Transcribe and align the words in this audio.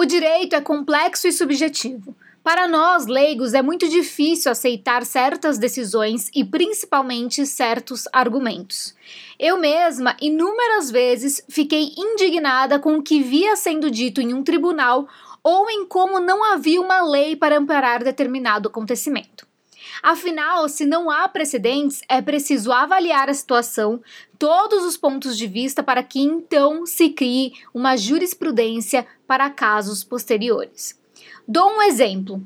O 0.00 0.06
direito 0.06 0.56
é 0.56 0.62
complexo 0.62 1.28
e 1.28 1.32
subjetivo. 1.32 2.16
Para 2.42 2.66
nós, 2.66 3.04
leigos, 3.04 3.52
é 3.52 3.60
muito 3.60 3.86
difícil 3.86 4.50
aceitar 4.50 5.04
certas 5.04 5.58
decisões 5.58 6.30
e 6.34 6.42
principalmente 6.42 7.44
certos 7.44 8.08
argumentos. 8.10 8.94
Eu 9.38 9.58
mesma, 9.58 10.16
inúmeras 10.18 10.90
vezes, 10.90 11.44
fiquei 11.50 11.92
indignada 11.98 12.78
com 12.78 12.96
o 12.96 13.02
que 13.02 13.22
via 13.22 13.54
sendo 13.56 13.90
dito 13.90 14.22
em 14.22 14.32
um 14.32 14.42
tribunal 14.42 15.06
ou 15.42 15.68
em 15.68 15.84
como 15.84 16.18
não 16.18 16.50
havia 16.50 16.80
uma 16.80 17.02
lei 17.02 17.36
para 17.36 17.58
amparar 17.58 18.02
determinado 18.02 18.70
acontecimento. 18.70 19.49
Afinal, 20.02 20.68
se 20.68 20.86
não 20.86 21.10
há 21.10 21.28
precedentes, 21.28 22.02
é 22.08 22.22
preciso 22.22 22.72
avaliar 22.72 23.28
a 23.28 23.34
situação, 23.34 24.00
todos 24.38 24.84
os 24.84 24.96
pontos 24.96 25.36
de 25.36 25.46
vista, 25.46 25.82
para 25.82 26.02
que 26.02 26.20
então 26.20 26.86
se 26.86 27.10
crie 27.10 27.52
uma 27.74 27.96
jurisprudência 27.96 29.06
para 29.26 29.50
casos 29.50 30.02
posteriores. 30.02 30.98
Dou 31.46 31.70
um 31.70 31.82
exemplo. 31.82 32.42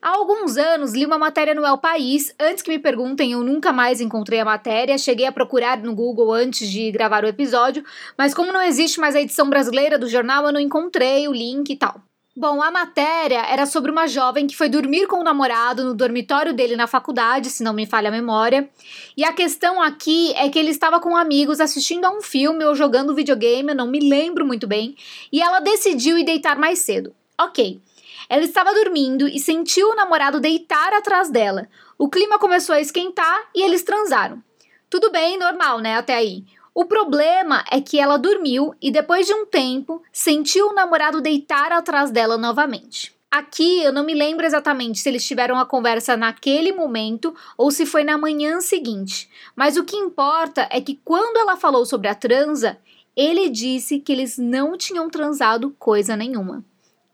Há 0.00 0.10
alguns 0.10 0.56
anos 0.56 0.92
li 0.92 1.04
uma 1.04 1.18
matéria 1.18 1.54
no 1.54 1.66
El 1.66 1.78
País. 1.78 2.32
Antes 2.38 2.62
que 2.62 2.70
me 2.70 2.78
perguntem, 2.78 3.32
eu 3.32 3.42
nunca 3.42 3.72
mais 3.72 4.00
encontrei 4.00 4.38
a 4.38 4.44
matéria. 4.44 4.96
Cheguei 4.96 5.26
a 5.26 5.32
procurar 5.32 5.78
no 5.78 5.94
Google 5.94 6.32
antes 6.32 6.68
de 6.68 6.92
gravar 6.92 7.24
o 7.24 7.28
episódio, 7.28 7.84
mas 8.16 8.32
como 8.32 8.52
não 8.52 8.62
existe 8.62 9.00
mais 9.00 9.16
a 9.16 9.20
edição 9.20 9.50
brasileira 9.50 9.98
do 9.98 10.08
jornal, 10.08 10.44
eu 10.46 10.52
não 10.52 10.60
encontrei 10.60 11.26
o 11.26 11.32
link 11.32 11.70
e 11.70 11.76
tal. 11.76 12.07
Bom, 12.40 12.62
a 12.62 12.70
matéria 12.70 13.40
era 13.48 13.66
sobre 13.66 13.90
uma 13.90 14.06
jovem 14.06 14.46
que 14.46 14.56
foi 14.56 14.68
dormir 14.68 15.08
com 15.08 15.16
o 15.16 15.24
namorado 15.24 15.82
no 15.82 15.92
dormitório 15.92 16.54
dele 16.54 16.76
na 16.76 16.86
faculdade, 16.86 17.50
se 17.50 17.64
não 17.64 17.72
me 17.72 17.84
falha 17.84 18.10
a 18.10 18.12
memória. 18.12 18.70
E 19.16 19.24
a 19.24 19.32
questão 19.32 19.82
aqui 19.82 20.32
é 20.36 20.48
que 20.48 20.56
ele 20.56 20.70
estava 20.70 21.00
com 21.00 21.16
amigos 21.16 21.58
assistindo 21.58 22.04
a 22.04 22.10
um 22.10 22.22
filme 22.22 22.64
ou 22.64 22.76
jogando 22.76 23.12
videogame, 23.12 23.70
eu 23.70 23.74
não 23.74 23.88
me 23.88 23.98
lembro 23.98 24.46
muito 24.46 24.68
bem, 24.68 24.94
e 25.32 25.42
ela 25.42 25.58
decidiu 25.58 26.16
ir 26.16 26.22
deitar 26.22 26.56
mais 26.56 26.78
cedo. 26.78 27.12
Ok. 27.36 27.80
Ela 28.28 28.44
estava 28.44 28.72
dormindo 28.72 29.26
e 29.26 29.40
sentiu 29.40 29.88
o 29.88 29.96
namorado 29.96 30.38
deitar 30.38 30.92
atrás 30.92 31.30
dela. 31.30 31.66
O 31.98 32.08
clima 32.08 32.38
começou 32.38 32.76
a 32.76 32.80
esquentar 32.80 33.48
e 33.52 33.64
eles 33.64 33.82
transaram. 33.82 34.40
Tudo 34.88 35.10
bem, 35.10 35.36
normal, 35.36 35.80
né? 35.80 35.96
Até 35.96 36.14
aí. 36.14 36.44
O 36.80 36.84
problema 36.84 37.64
é 37.72 37.80
que 37.80 37.98
ela 37.98 38.16
dormiu 38.16 38.72
e 38.80 38.92
depois 38.92 39.26
de 39.26 39.34
um 39.34 39.44
tempo 39.44 40.00
sentiu 40.12 40.68
o 40.68 40.72
namorado 40.72 41.20
deitar 41.20 41.72
atrás 41.72 42.12
dela 42.12 42.38
novamente. 42.38 43.12
Aqui 43.28 43.82
eu 43.82 43.92
não 43.92 44.04
me 44.04 44.14
lembro 44.14 44.46
exatamente 44.46 45.00
se 45.00 45.08
eles 45.08 45.26
tiveram 45.26 45.58
a 45.58 45.66
conversa 45.66 46.16
naquele 46.16 46.70
momento 46.70 47.34
ou 47.56 47.72
se 47.72 47.84
foi 47.84 48.04
na 48.04 48.16
manhã 48.16 48.60
seguinte, 48.60 49.28
mas 49.56 49.76
o 49.76 49.82
que 49.82 49.96
importa 49.96 50.68
é 50.70 50.80
que 50.80 51.00
quando 51.04 51.38
ela 51.38 51.56
falou 51.56 51.84
sobre 51.84 52.06
a 52.06 52.14
transa, 52.14 52.78
ele 53.16 53.48
disse 53.48 53.98
que 53.98 54.12
eles 54.12 54.38
não 54.38 54.76
tinham 54.76 55.10
transado 55.10 55.74
coisa 55.80 56.16
nenhuma. 56.16 56.64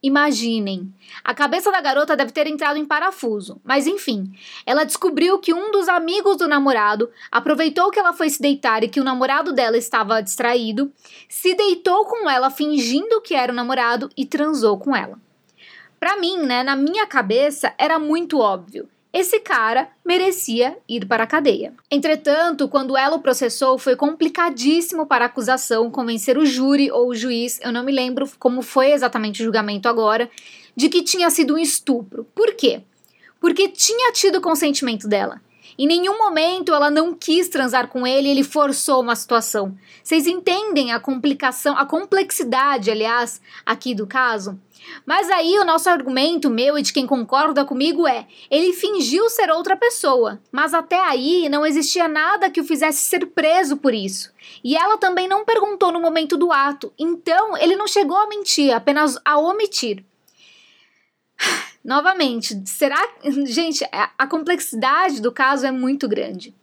Imaginem. 0.05 0.92
A 1.24 1.33
cabeça 1.33 1.72
da 1.72 1.80
garota 1.80 2.14
deve 2.14 2.30
ter 2.30 2.47
entrado 2.47 2.77
em 2.77 2.84
parafuso, 2.84 3.58
mas 3.64 3.86
enfim, 3.86 4.30
ela 4.66 4.84
descobriu 4.84 5.38
que 5.38 5.55
um 5.55 5.70
dos 5.70 5.88
amigos 5.88 6.36
do 6.36 6.46
namorado 6.46 7.08
aproveitou 7.33 7.91
que 7.91 7.98
ela 7.98 8.12
foi 8.12 8.28
se 8.28 8.42
deitar 8.42 8.84
e 8.84 8.88
que 8.88 9.00
o 9.00 9.05
namorado 9.05 9.50
dela 9.55 9.78
estava 9.78 10.20
distraído, 10.20 10.92
se 11.27 11.55
deitou 11.55 12.05
com 12.05 12.28
ela 12.28 12.50
fingindo 12.50 13.22
que 13.22 13.34
era 13.34 13.50
o 13.50 13.56
namorado 13.56 14.11
e 14.14 14.27
transou 14.27 14.78
com 14.78 14.94
ela. 14.94 15.19
Para 15.98 16.18
mim, 16.18 16.36
né, 16.36 16.62
na 16.62 16.77
minha 16.77 17.06
cabeça 17.06 17.72
era 17.78 17.98
muito 17.98 18.39
óbvio 18.39 18.86
esse 19.14 19.38
cara 19.38 19.88
merecia 20.04 20.76
ir 20.88 21.06
para 21.06 21.22
a 21.22 21.26
cadeia. 21.26 21.72
Entretanto, 21.88 22.68
quando 22.68 22.96
ela 22.96 23.14
o 23.14 23.20
processou, 23.20 23.78
foi 23.78 23.94
complicadíssimo 23.94 25.06
para 25.06 25.24
a 25.24 25.28
acusação 25.28 25.88
convencer 25.88 26.36
o 26.36 26.44
júri 26.44 26.90
ou 26.90 27.10
o 27.10 27.14
juiz, 27.14 27.60
eu 27.62 27.70
não 27.70 27.84
me 27.84 27.92
lembro 27.92 28.28
como 28.40 28.60
foi 28.60 28.90
exatamente 28.90 29.40
o 29.40 29.44
julgamento 29.44 29.88
agora, 29.88 30.28
de 30.74 30.88
que 30.88 31.04
tinha 31.04 31.30
sido 31.30 31.54
um 31.54 31.58
estupro. 31.58 32.26
Por 32.34 32.56
quê? 32.56 32.82
Porque 33.40 33.68
tinha 33.68 34.10
tido 34.10 34.40
consentimento 34.40 35.06
dela. 35.06 35.40
Em 35.78 35.86
nenhum 35.86 36.19
momento 36.19 36.72
ela 36.72 36.91
não 36.91 37.14
quis 37.14 37.48
transar 37.48 37.89
com 37.89 38.07
ele, 38.07 38.29
ele 38.29 38.45
forçou 38.45 39.01
uma 39.01 39.17
situação. 39.17 39.77
Vocês 40.02 40.27
entendem 40.27 40.92
a 40.92 41.01
complicação, 41.01 41.77
a 41.77 41.85
complexidade, 41.85 42.90
aliás, 42.90 43.40
aqui 43.67 43.95
do 43.95 44.07
caso? 44.07 44.58
Mas 45.07 45.30
aí 45.30 45.58
o 45.58 45.64
nosso 45.64 45.89
argumento, 45.89 46.51
meu 46.51 46.79
e 46.79 46.83
de 46.83 46.92
quem 46.92 47.07
concorda 47.07 47.64
comigo, 47.64 48.07
é: 48.07 48.27
ele 48.51 48.73
fingiu 48.73 49.29
ser 49.30 49.51
outra 49.51 49.77
pessoa, 49.77 50.40
mas 50.52 50.74
até 50.74 50.98
aí 51.01 51.48
não 51.48 51.64
existia 51.64 52.07
nada 52.07 52.51
que 52.51 52.61
o 52.61 52.64
fizesse 52.64 53.02
ser 53.02 53.27
preso 53.27 53.77
por 53.77 53.95
isso. 53.95 54.33
E 54.63 54.77
ela 54.77 54.98
também 54.98 55.27
não 55.27 55.45
perguntou 55.45 55.90
no 55.90 56.01
momento 56.01 56.36
do 56.36 56.52
ato, 56.52 56.92
então 56.98 57.57
ele 57.57 57.77
não 57.77 57.89
chegou 57.89 58.17
a 58.17 58.29
mentir, 58.29 58.74
apenas 58.74 59.18
a 59.24 59.39
omitir. 59.39 60.05
Novamente, 61.84 62.62
será. 62.67 63.00
Gente, 63.45 63.84
a 63.92 64.27
complexidade 64.27 65.20
do 65.20 65.30
caso 65.30 65.67
é 65.67 65.70
muito 65.70 66.08
grande. 66.08 66.55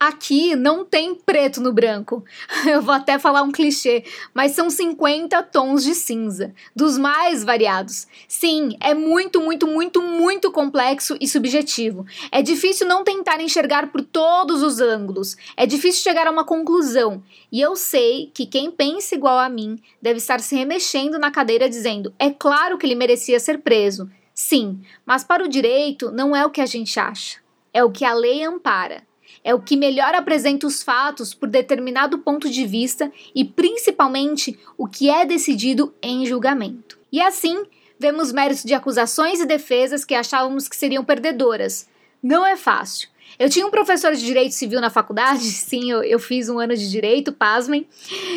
Aqui 0.00 0.54
não 0.54 0.84
tem 0.84 1.12
preto 1.12 1.60
no 1.60 1.72
branco. 1.72 2.24
Eu 2.64 2.80
vou 2.80 2.94
até 2.94 3.18
falar 3.18 3.42
um 3.42 3.50
clichê, 3.50 4.04
mas 4.32 4.52
são 4.52 4.70
50 4.70 5.42
tons 5.42 5.82
de 5.82 5.92
cinza, 5.92 6.54
dos 6.74 6.96
mais 6.96 7.42
variados. 7.42 8.06
Sim, 8.28 8.76
é 8.80 8.94
muito, 8.94 9.40
muito, 9.40 9.66
muito, 9.66 10.00
muito 10.00 10.52
complexo 10.52 11.16
e 11.20 11.26
subjetivo. 11.26 12.06
É 12.30 12.40
difícil 12.42 12.86
não 12.86 13.02
tentar 13.02 13.40
enxergar 13.40 13.90
por 13.90 14.04
todos 14.04 14.62
os 14.62 14.80
ângulos. 14.80 15.36
É 15.56 15.66
difícil 15.66 16.04
chegar 16.04 16.28
a 16.28 16.30
uma 16.30 16.44
conclusão. 16.44 17.20
E 17.50 17.60
eu 17.60 17.74
sei 17.74 18.30
que 18.32 18.46
quem 18.46 18.70
pensa 18.70 19.16
igual 19.16 19.40
a 19.40 19.48
mim 19.48 19.80
deve 20.00 20.18
estar 20.18 20.38
se 20.38 20.54
remexendo 20.54 21.18
na 21.18 21.32
cadeira 21.32 21.68
dizendo: 21.68 22.14
é 22.20 22.30
claro 22.30 22.78
que 22.78 22.86
ele 22.86 22.94
merecia 22.94 23.40
ser 23.40 23.58
preso. 23.58 24.08
Sim, 24.38 24.80
mas 25.04 25.24
para 25.24 25.44
o 25.44 25.48
direito 25.48 26.12
não 26.12 26.34
é 26.34 26.46
o 26.46 26.50
que 26.50 26.60
a 26.60 26.66
gente 26.66 27.00
acha. 27.00 27.40
É 27.72 27.82
o 27.82 27.90
que 27.90 28.04
a 28.04 28.14
lei 28.14 28.44
ampara 28.44 29.02
é 29.44 29.54
o 29.54 29.60
que 29.60 29.76
melhor 29.76 30.14
apresenta 30.14 30.66
os 30.66 30.82
fatos 30.82 31.34
por 31.34 31.48
determinado 31.48 32.18
ponto 32.18 32.48
de 32.48 32.66
vista 32.66 33.10
e 33.34 33.44
principalmente 33.44 34.58
o 34.76 34.86
que 34.86 35.10
é 35.10 35.24
decidido 35.24 35.94
em 36.02 36.26
julgamento. 36.26 36.98
E 37.10 37.20
assim, 37.20 37.64
vemos 37.98 38.32
méritos 38.32 38.64
de 38.64 38.74
acusações 38.74 39.40
e 39.40 39.46
defesas 39.46 40.04
que 40.04 40.14
achávamos 40.14 40.68
que 40.68 40.76
seriam 40.76 41.04
perdedoras. 41.04 41.88
Não 42.22 42.44
é 42.46 42.56
fácil. 42.56 43.08
Eu 43.38 43.48
tinha 43.48 43.66
um 43.66 43.70
professor 43.70 44.14
de 44.14 44.24
direito 44.24 44.52
civil 44.52 44.80
na 44.80 44.90
faculdade, 44.90 45.44
sim, 45.44 45.90
eu, 45.90 46.02
eu 46.02 46.18
fiz 46.18 46.48
um 46.48 46.58
ano 46.58 46.76
de 46.76 46.90
direito, 46.90 47.32
pasmem, 47.32 47.86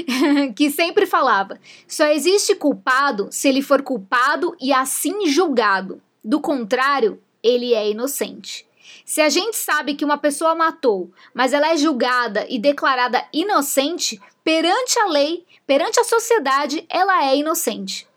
que 0.55 0.69
sempre 0.69 1.05
falava: 1.05 1.59
só 1.87 2.07
existe 2.07 2.55
culpado 2.55 3.27
se 3.31 3.47
ele 3.49 3.61
for 3.61 3.81
culpado 3.81 4.55
e 4.59 4.71
assim 4.71 5.27
julgado. 5.27 6.01
Do 6.23 6.39
contrário, 6.39 7.19
ele 7.41 7.73
é 7.73 7.89
inocente. 7.89 8.65
Se 9.03 9.21
a 9.21 9.29
gente 9.29 9.57
sabe 9.57 9.95
que 9.95 10.05
uma 10.05 10.17
pessoa 10.17 10.53
matou, 10.53 11.11
mas 11.33 11.51
ela 11.51 11.71
é 11.71 11.77
julgada 11.77 12.45
e 12.47 12.59
declarada 12.59 13.25
inocente, 13.33 14.21
perante 14.43 14.99
a 14.99 15.07
lei, 15.07 15.45
perante 15.65 15.99
a 15.99 16.03
sociedade, 16.03 16.85
ela 16.87 17.25
é 17.25 17.35
inocente. 17.35 18.07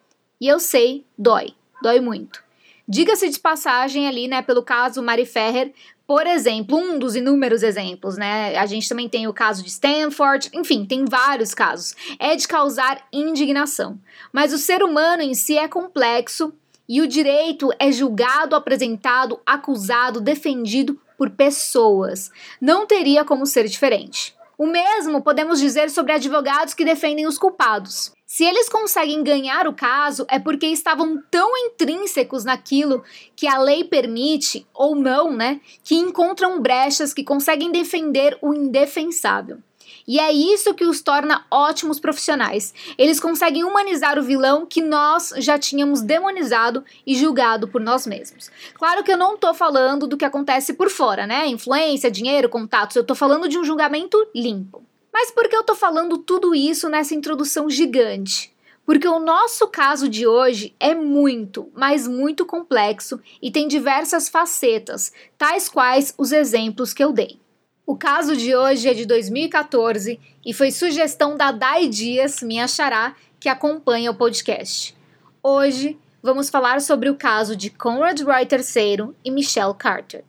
E 0.41 0.47
eu 0.47 0.61
sei, 0.61 1.05
dói, 1.17 1.55
dói 1.83 2.01
muito. 2.01 2.45
Diga-se 2.87 3.31
de 3.31 3.41
passagem 3.41 4.07
ali, 4.07 4.29
né, 4.29 4.43
pelo 4.43 4.63
caso 4.63 5.03
Mari 5.03 5.25
Ferrer, 5.25 5.73
por 6.07 6.27
exemplo, 6.27 6.77
um 6.77 6.99
dos 6.99 7.17
inúmeros 7.17 7.63
exemplos, 7.63 8.17
né? 8.17 8.57
A 8.57 8.67
gente 8.67 8.89
também 8.89 9.09
tem 9.09 9.27
o 9.27 9.33
caso 9.33 9.63
de 9.63 9.71
Stanford, 9.71 10.51
enfim, 10.53 10.85
tem 10.85 11.05
vários 11.05 11.55
casos. 11.55 11.95
É 12.19 12.37
de 12.37 12.47
causar 12.47 13.07
indignação. 13.13 13.99
Mas 14.33 14.53
o 14.53 14.59
ser 14.59 14.83
humano 14.83 15.23
em 15.23 15.35
si 15.35 15.57
é 15.57 15.67
complexo 15.67 16.53
e 16.87 17.01
o 17.01 17.07
direito 17.07 17.71
é 17.79 17.91
julgado, 17.91 18.55
apresentado, 18.55 19.41
acusado, 19.47 20.21
defendido 20.21 21.01
por 21.17 21.31
pessoas. 21.31 22.31
Não 22.61 22.87
teria 22.87 23.25
como 23.25 23.47
ser 23.47 23.67
diferente. 23.67 24.35
O 24.59 24.67
mesmo 24.67 25.23
podemos 25.23 25.59
dizer 25.59 25.91
sobre 25.91 26.13
advogados 26.13 26.75
que 26.75 26.85
defendem 26.85 27.27
os 27.27 27.39
culpados. 27.39 28.13
Se 28.35 28.43
eles 28.43 28.69
conseguem 28.69 29.23
ganhar 29.23 29.69
o 29.69 29.73
caso, 29.73 30.27
é 30.29 30.41
porque 30.41 30.67
estavam 30.67 31.23
tão 31.31 31.57
intrínsecos 31.57 32.45
naquilo 32.45 33.05
que 33.37 33.47
a 33.47 33.59
lei 33.59 33.85
permite, 33.85 34.67
ou 34.75 34.97
não, 34.97 35.33
né? 35.33 35.61
Que 35.85 35.95
encontram 35.95 36.61
brechas 36.61 37.15
que 37.15 37.23
conseguem 37.23 37.71
defender 37.71 38.37
o 38.43 38.53
indefensável. 38.53 39.59
E 40.05 40.19
é 40.19 40.33
isso 40.33 40.75
que 40.75 40.85
os 40.85 41.01
torna 41.01 41.47
ótimos 41.49 42.01
profissionais. 42.01 42.75
Eles 42.99 43.21
conseguem 43.21 43.63
humanizar 43.63 44.19
o 44.19 44.25
vilão 44.25 44.67
que 44.67 44.83
nós 44.83 45.33
já 45.37 45.57
tínhamos 45.57 46.03
demonizado 46.03 46.85
e 47.07 47.15
julgado 47.15 47.69
por 47.69 47.81
nós 47.81 48.05
mesmos. 48.05 48.51
Claro 48.75 49.05
que 49.05 49.13
eu 49.13 49.17
não 49.17 49.37
tô 49.39 49.55
falando 49.55 50.09
do 50.09 50.17
que 50.17 50.25
acontece 50.25 50.75
por 50.75 50.91
fora, 50.91 51.25
né? 51.25 51.47
Influência, 51.47 52.11
dinheiro, 52.11 52.49
contatos. 52.49 52.97
Eu 52.97 53.05
tô 53.05 53.15
falando 53.15 53.49
de 53.49 53.57
um 53.57 53.63
julgamento 53.63 54.19
limpo. 54.35 54.83
Mas 55.15 55.31
por 55.31 55.49
que 55.49 55.55
eu 55.55 55.63
tô 55.63 55.77
falando 55.77 56.19
tudo 56.19 56.57
isso 56.57 56.89
nessa 56.89 57.15
introdução 57.15 57.71
gigante? 57.71 58.53
Porque 58.85 59.07
o 59.07 59.21
nosso 59.21 59.69
caso 59.69 60.09
de 60.09 60.27
hoje 60.27 60.75
é 60.81 60.93
muito, 60.93 61.71
mas 61.73 62.09
muito 62.09 62.45
complexo 62.45 63.21
e 63.41 63.49
tem 63.49 63.69
diversas 63.69 64.29
facetas, 64.29 65.13
tais 65.39 65.69
quais 65.69 66.13
os 66.19 66.33
exemplos 66.33 66.93
que 66.93 67.03
eu 67.03 67.13
dei. 67.13 67.39
O 67.87 67.97
caso 67.97 68.37
de 68.37 68.57
hoje 68.57 68.89
é 68.89 68.93
de 68.93 69.07
2014 69.07 70.19
e 70.45 70.53
foi 70.53 70.73
sugestão 70.73 71.37
da 71.37 71.53
Dai 71.53 71.87
Dias, 71.87 72.43
minha 72.43 72.67
xará, 72.67 73.15
que 73.39 73.49
acompanha 73.49 74.11
o 74.11 74.17
podcast. 74.17 74.97
Hoje 75.41 75.97
vamos 76.21 76.51
falar 76.51 76.81
sobre 76.81 77.09
o 77.09 77.15
caso 77.15 77.55
de 77.55 77.71
Conrad 77.71 78.21
Roy 78.21 78.49
III 78.51 79.15
e 79.25 79.31
Michelle 79.31 79.75
Carter. 79.75 80.25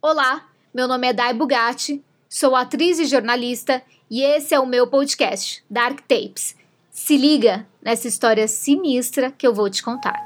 Olá, 0.00 0.48
meu 0.72 0.88
nome 0.88 1.06
é 1.06 1.12
Dai 1.12 1.34
Bugatti, 1.34 2.02
sou 2.30 2.56
atriz 2.56 2.98
e 2.98 3.04
jornalista 3.04 3.82
e 4.10 4.22
esse 4.22 4.54
é 4.54 4.60
o 4.60 4.66
meu 4.66 4.86
podcast, 4.86 5.64
Dark 5.68 6.00
Tapes. 6.02 6.56
Se 6.90 7.16
liga 7.16 7.66
nessa 7.82 8.08
história 8.08 8.46
sinistra 8.48 9.30
que 9.30 9.46
eu 9.46 9.52
vou 9.52 9.68
te 9.68 9.82
contar. 9.82 10.20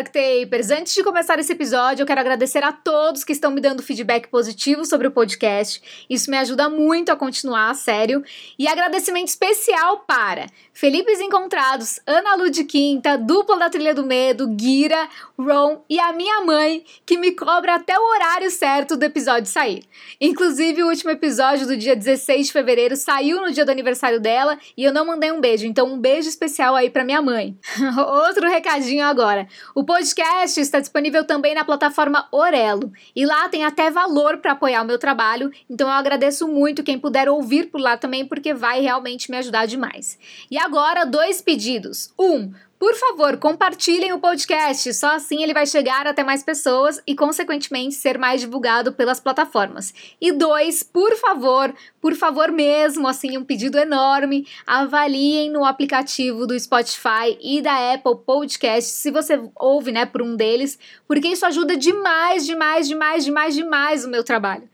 Darktapers! 0.00 0.70
Antes 0.70 0.94
de 0.94 1.04
começar 1.04 1.38
esse 1.38 1.52
episódio, 1.52 2.02
eu 2.02 2.06
quero 2.06 2.20
agradecer 2.20 2.64
a 2.64 2.72
todos 2.72 3.22
que 3.22 3.32
estão 3.32 3.50
me 3.50 3.60
dando 3.60 3.82
feedback 3.82 4.28
positivo 4.28 4.86
sobre 4.86 5.06
o 5.06 5.10
podcast. 5.10 6.06
Isso 6.08 6.30
me 6.30 6.38
ajuda 6.38 6.70
muito 6.70 7.12
a 7.12 7.16
continuar, 7.16 7.74
sério. 7.74 8.24
E 8.58 8.66
agradecimento 8.66 9.28
especial 9.28 9.98
para 10.06 10.46
Felipe 10.72 11.12
Encontrados, 11.12 12.00
Ana 12.06 12.34
Lu 12.34 12.48
de 12.48 12.64
Quinta, 12.64 13.18
Dupla 13.18 13.58
da 13.58 13.68
Trilha 13.68 13.94
do 13.94 14.02
Medo, 14.06 14.48
Guira, 14.48 15.06
Ron 15.38 15.84
e 15.90 16.00
a 16.00 16.14
minha 16.14 16.40
mãe, 16.40 16.82
que 17.04 17.18
me 17.18 17.32
cobra 17.32 17.74
até 17.74 17.98
o 17.98 18.10
horário 18.14 18.50
certo 18.50 18.96
do 18.96 19.04
episódio 19.04 19.50
sair. 19.50 19.84
Inclusive, 20.18 20.82
o 20.82 20.88
último 20.88 21.10
episódio 21.10 21.66
do 21.66 21.76
dia 21.76 21.94
16 21.94 22.46
de 22.46 22.52
fevereiro 22.52 22.96
saiu 22.96 23.42
no 23.42 23.52
dia 23.52 23.66
do 23.66 23.70
aniversário 23.70 24.18
dela 24.18 24.58
e 24.74 24.82
eu 24.82 24.94
não 24.94 25.04
mandei 25.04 25.30
um 25.30 25.40
beijo, 25.40 25.66
então 25.66 25.86
um 25.86 25.98
beijo 25.98 26.30
especial 26.30 26.74
aí 26.74 26.88
para 26.88 27.04
minha 27.04 27.20
mãe. 27.20 27.58
Outro 28.26 28.48
recadinho 28.48 29.04
agora. 29.04 29.46
O 29.74 29.84
podcast 29.90 30.60
está 30.60 30.78
disponível 30.78 31.24
também 31.24 31.52
na 31.52 31.64
plataforma 31.64 32.28
Orelo 32.30 32.92
e 33.14 33.26
lá 33.26 33.48
tem 33.48 33.64
até 33.64 33.90
valor 33.90 34.38
para 34.38 34.52
apoiar 34.52 34.82
o 34.82 34.84
meu 34.84 35.00
trabalho, 35.00 35.50
então 35.68 35.88
eu 35.88 35.92
agradeço 35.92 36.46
muito 36.46 36.84
quem 36.84 36.96
puder 36.96 37.28
ouvir 37.28 37.70
por 37.72 37.80
lá 37.80 37.96
também, 37.96 38.24
porque 38.24 38.54
vai 38.54 38.80
realmente 38.80 39.28
me 39.28 39.36
ajudar 39.38 39.66
demais. 39.66 40.16
E 40.48 40.56
agora, 40.56 41.04
dois 41.04 41.42
pedidos. 41.42 42.14
Um, 42.16 42.52
por 42.80 42.94
favor, 42.94 43.36
compartilhem 43.36 44.14
o 44.14 44.18
podcast, 44.18 44.94
só 44.94 45.14
assim 45.14 45.42
ele 45.42 45.52
vai 45.52 45.66
chegar 45.66 46.06
até 46.06 46.24
mais 46.24 46.42
pessoas 46.42 46.98
e, 47.06 47.14
consequentemente, 47.14 47.94
ser 47.94 48.16
mais 48.16 48.40
divulgado 48.40 48.90
pelas 48.90 49.20
plataformas. 49.20 49.92
E 50.18 50.32
dois, 50.32 50.82
por 50.82 51.14
favor, 51.16 51.74
por 52.00 52.14
favor 52.14 52.50
mesmo, 52.50 53.06
assim, 53.06 53.36
um 53.36 53.44
pedido 53.44 53.76
enorme, 53.76 54.48
avaliem 54.66 55.50
no 55.50 55.62
aplicativo 55.62 56.46
do 56.46 56.58
Spotify 56.58 57.36
e 57.42 57.60
da 57.60 57.92
Apple 57.92 58.16
Podcast, 58.24 58.90
se 58.92 59.10
você 59.10 59.38
ouve, 59.56 59.92
né, 59.92 60.06
por 60.06 60.22
um 60.22 60.34
deles, 60.34 60.78
porque 61.06 61.28
isso 61.28 61.44
ajuda 61.44 61.76
demais, 61.76 62.46
demais, 62.46 62.88
demais, 62.88 63.26
demais, 63.26 63.54
demais 63.54 64.04
o 64.06 64.08
meu 64.08 64.24
trabalho. 64.24 64.66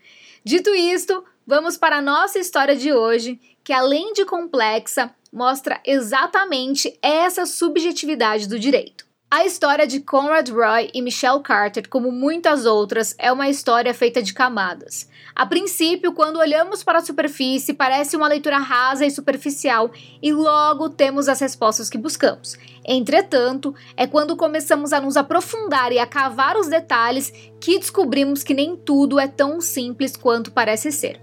Dito 0.45 0.73
isto, 0.73 1.25
vamos 1.45 1.75
para 1.75 1.97
a 1.97 2.01
nossa 2.01 2.39
história 2.39 2.73
de 2.73 2.93
hoje, 2.93 3.37
que 3.67 3.73
além 3.73 4.13
de 4.13 4.23
complexa, 4.23 5.11
mostra 5.29 5.81
exatamente 5.85 6.97
essa 7.01 7.45
subjetividade 7.45 8.47
do 8.47 8.57
direito. 8.57 9.05
A 9.29 9.45
história 9.45 9.85
de 9.85 9.99
Conrad 9.99 10.47
Roy 10.47 10.89
e 10.93 11.01
Michelle 11.01 11.41
Carter, 11.41 11.89
como 11.89 12.09
muitas 12.09 12.65
outras, 12.65 13.13
é 13.19 13.29
uma 13.29 13.49
história 13.49 13.93
feita 13.93 14.23
de 14.23 14.33
camadas. 14.33 15.09
A 15.35 15.45
princípio, 15.45 16.13
quando 16.13 16.39
olhamos 16.39 16.81
para 16.81 16.99
a 16.99 17.01
superfície, 17.01 17.73
parece 17.73 18.15
uma 18.15 18.29
leitura 18.29 18.57
rasa 18.57 19.05
e 19.05 19.11
superficial 19.11 19.91
e 20.23 20.31
logo 20.31 20.87
temos 20.87 21.27
as 21.27 21.41
respostas 21.41 21.89
que 21.89 21.97
buscamos. 21.97 22.57
Entretanto, 22.85 23.75
é 23.97 24.07
quando 24.07 24.37
começamos 24.37 24.93
a 24.93 25.01
nos 25.01 25.17
aprofundar 25.17 25.91
e 25.91 25.99
a 25.99 26.07
cavar 26.07 26.55
os 26.55 26.69
detalhes 26.69 27.33
que 27.59 27.77
descobrimos 27.77 28.43
que 28.43 28.53
nem 28.53 28.77
tudo 28.77 29.19
é 29.19 29.27
tão 29.27 29.59
simples 29.59 30.15
quanto 30.15 30.53
parece 30.53 30.89
ser. 30.89 31.19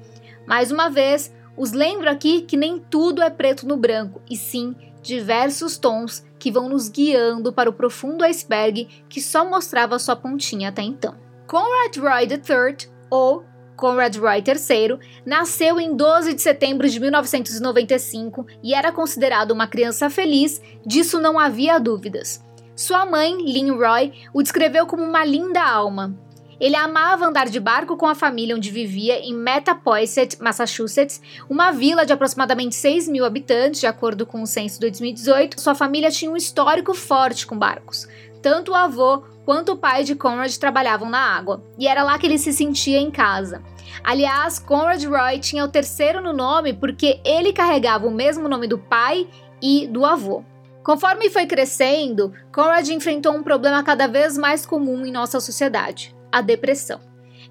Mais 0.46 0.70
uma 0.70 0.90
vez, 0.90 1.32
os 1.56 1.72
lembro 1.72 2.10
aqui 2.10 2.42
que 2.42 2.56
nem 2.56 2.78
tudo 2.78 3.22
é 3.22 3.30
preto 3.30 3.66
no 3.66 3.76
branco, 3.76 4.20
e 4.28 4.36
sim 4.36 4.74
diversos 5.02 5.76
tons 5.76 6.24
que 6.38 6.50
vão 6.50 6.68
nos 6.68 6.88
guiando 6.88 7.52
para 7.52 7.68
o 7.68 7.72
profundo 7.72 8.24
iceberg 8.24 8.88
que 9.08 9.20
só 9.20 9.48
mostrava 9.48 9.98
sua 9.98 10.16
pontinha 10.16 10.70
até 10.70 10.82
então. 10.82 11.14
Conrad 11.46 11.96
Roy 11.98 12.24
III, 12.24 12.88
ou 13.10 13.44
Conrad 13.76 14.16
Roy 14.16 14.38
III, 14.38 14.98
nasceu 15.26 15.78
em 15.78 15.94
12 15.94 16.34
de 16.34 16.42
setembro 16.42 16.88
de 16.88 16.98
1995 16.98 18.46
e 18.62 18.74
era 18.74 18.90
considerado 18.90 19.50
uma 19.50 19.66
criança 19.66 20.08
feliz, 20.08 20.60
disso 20.86 21.20
não 21.20 21.38
havia 21.38 21.78
dúvidas. 21.78 22.42
Sua 22.74 23.06
mãe, 23.06 23.36
Lynn 23.36 23.76
Roy, 23.76 24.12
o 24.32 24.42
descreveu 24.42 24.86
como 24.86 25.04
uma 25.04 25.24
linda 25.24 25.62
alma, 25.62 26.18
ele 26.60 26.76
amava 26.76 27.26
andar 27.26 27.48
de 27.48 27.58
barco 27.60 27.96
com 27.96 28.06
a 28.06 28.14
família 28.14 28.56
onde 28.56 28.70
vivia 28.70 29.18
em 29.18 29.34
Mattapoisett, 29.34 30.40
Massachusetts, 30.42 31.20
uma 31.48 31.70
vila 31.70 32.04
de 32.04 32.12
aproximadamente 32.12 32.74
6 32.74 33.08
mil 33.08 33.24
habitantes, 33.24 33.80
de 33.80 33.86
acordo 33.86 34.24
com 34.26 34.42
o 34.42 34.46
censo 34.46 34.74
de 34.74 34.80
2018. 34.82 35.60
Sua 35.60 35.74
família 35.74 36.10
tinha 36.10 36.30
um 36.30 36.36
histórico 36.36 36.94
forte 36.94 37.46
com 37.46 37.58
barcos. 37.58 38.08
Tanto 38.40 38.72
o 38.72 38.74
avô 38.74 39.22
quanto 39.44 39.72
o 39.72 39.76
pai 39.76 40.04
de 40.04 40.14
Conrad 40.14 40.54
trabalhavam 40.56 41.08
na 41.08 41.36
água, 41.36 41.62
e 41.78 41.86
era 41.86 42.02
lá 42.02 42.18
que 42.18 42.26
ele 42.26 42.38
se 42.38 42.52
sentia 42.52 42.98
em 42.98 43.10
casa. 43.10 43.62
Aliás, 44.02 44.58
Conrad 44.58 45.02
Roy 45.04 45.38
tinha 45.38 45.64
o 45.64 45.68
terceiro 45.68 46.20
no 46.20 46.32
nome 46.32 46.72
porque 46.72 47.20
ele 47.24 47.52
carregava 47.52 48.06
o 48.06 48.10
mesmo 48.10 48.48
nome 48.48 48.66
do 48.66 48.78
pai 48.78 49.28
e 49.62 49.86
do 49.86 50.04
avô. 50.04 50.44
Conforme 50.82 51.30
foi 51.30 51.46
crescendo, 51.46 52.32
Conrad 52.52 52.86
enfrentou 52.90 53.32
um 53.34 53.42
problema 53.42 53.82
cada 53.82 54.06
vez 54.06 54.36
mais 54.36 54.66
comum 54.66 55.06
em 55.06 55.10
nossa 55.10 55.40
sociedade: 55.40 56.13
a 56.34 56.40
depressão. 56.40 57.00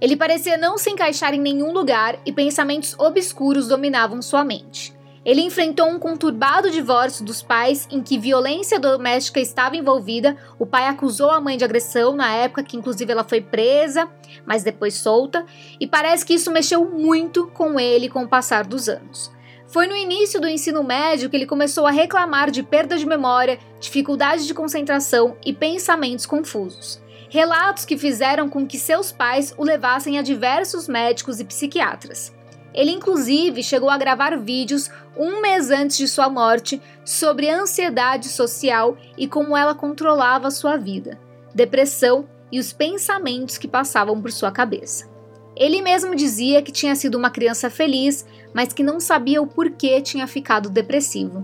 Ele 0.02 0.18
parecia 0.18 0.58
não 0.58 0.78
se 0.78 0.90
encaixar 0.90 1.34
em 1.34 1.40
nenhum 1.40 1.72
lugar 1.72 2.20
e 2.26 2.34
pensamentos 2.34 2.94
obscuros 3.00 3.70
dominavam 3.70 4.22
sua 4.22 4.44
mente. 4.44 4.94
Ele 5.24 5.40
enfrentou 5.40 5.88
um 5.88 5.98
conturbado 5.98 6.70
divórcio 6.70 7.24
dos 7.24 7.42
pais 7.42 7.88
em 7.90 8.04
que 8.04 8.20
violência 8.20 8.78
doméstica 8.78 9.40
estava 9.40 9.78
envolvida. 9.78 10.36
O 10.60 10.66
pai 10.66 10.86
acusou 10.88 11.32
a 11.32 11.40
mãe 11.40 11.56
de 11.56 11.64
agressão 11.64 12.14
na 12.14 12.30
época 12.34 12.62
que 12.62 12.76
inclusive 12.76 13.10
ela 13.10 13.24
foi 13.24 13.40
presa, 13.40 14.10
mas 14.46 14.64
depois 14.64 14.96
solta, 14.96 15.46
e 15.80 15.88
parece 15.88 16.26
que 16.26 16.34
isso 16.34 16.52
mexeu 16.52 16.84
muito 16.84 17.48
com 17.48 17.80
ele 17.80 18.10
com 18.10 18.24
o 18.24 18.28
passar 18.28 18.66
dos 18.66 18.90
anos. 18.90 19.32
Foi 19.66 19.88
no 19.88 19.96
início 19.96 20.42
do 20.42 20.50
ensino 20.50 20.84
médio 20.84 21.30
que 21.30 21.38
ele 21.38 21.46
começou 21.46 21.88
a 21.88 21.92
reclamar 21.92 22.52
de 22.52 22.62
perda 22.62 22.98
de 22.98 23.06
memória, 23.06 23.58
dificuldade 23.80 24.46
de 24.46 24.54
concentração 24.54 25.38
e 25.46 25.54
pensamentos 25.54 26.25
confusos. 26.25 27.02
Relatos 27.34 27.84
que 27.84 27.98
fizeram 27.98 28.48
com 28.48 28.68
que 28.68 28.78
seus 28.78 29.12
pais 29.12 29.56
o 29.58 29.63
levassem 29.63 30.20
a 30.20 30.22
diversos 30.22 30.88
médicos 30.88 31.40
e 31.40 31.44
psiquiatras. 31.44 32.32
Ele, 32.72 32.92
inclusive, 32.92 33.63
chegou 33.63 33.90
a 33.90 33.98
gravar 33.98 34.38
vídeos 34.38 34.92
um 35.18 35.42
mês 35.42 35.72
antes 35.72 35.98
de 35.98 36.08
sua 36.08 36.30
morte 36.30 36.80
sobre 37.04 37.50
ansiedade 37.50 38.28
social 38.28 38.96
e 39.18 39.28
como 39.28 39.58
ela 39.58 39.74
controlava 39.74 40.52
sua 40.52 40.78
vida, 40.78 41.20
depressão 41.56 42.30
e 42.52 42.60
os 42.60 42.72
pensamentos 42.72 43.58
que 43.58 43.68
passavam 43.68 44.22
por 44.22 44.32
sua 44.32 44.52
cabeça. 44.52 45.10
Ele 45.56 45.82
mesmo 45.82 46.16
dizia 46.16 46.62
que 46.62 46.72
tinha 46.72 46.96
sido 46.96 47.16
uma 47.16 47.32
criança 47.32 47.68
feliz, 47.68 48.28
mas 48.54 48.72
que 48.72 48.84
não 48.84 49.00
sabia 49.00 49.42
o 49.42 49.48
porquê 49.48 50.02
tinha 50.02 50.28
ficado 50.28 50.70
depressivo. 50.70 51.44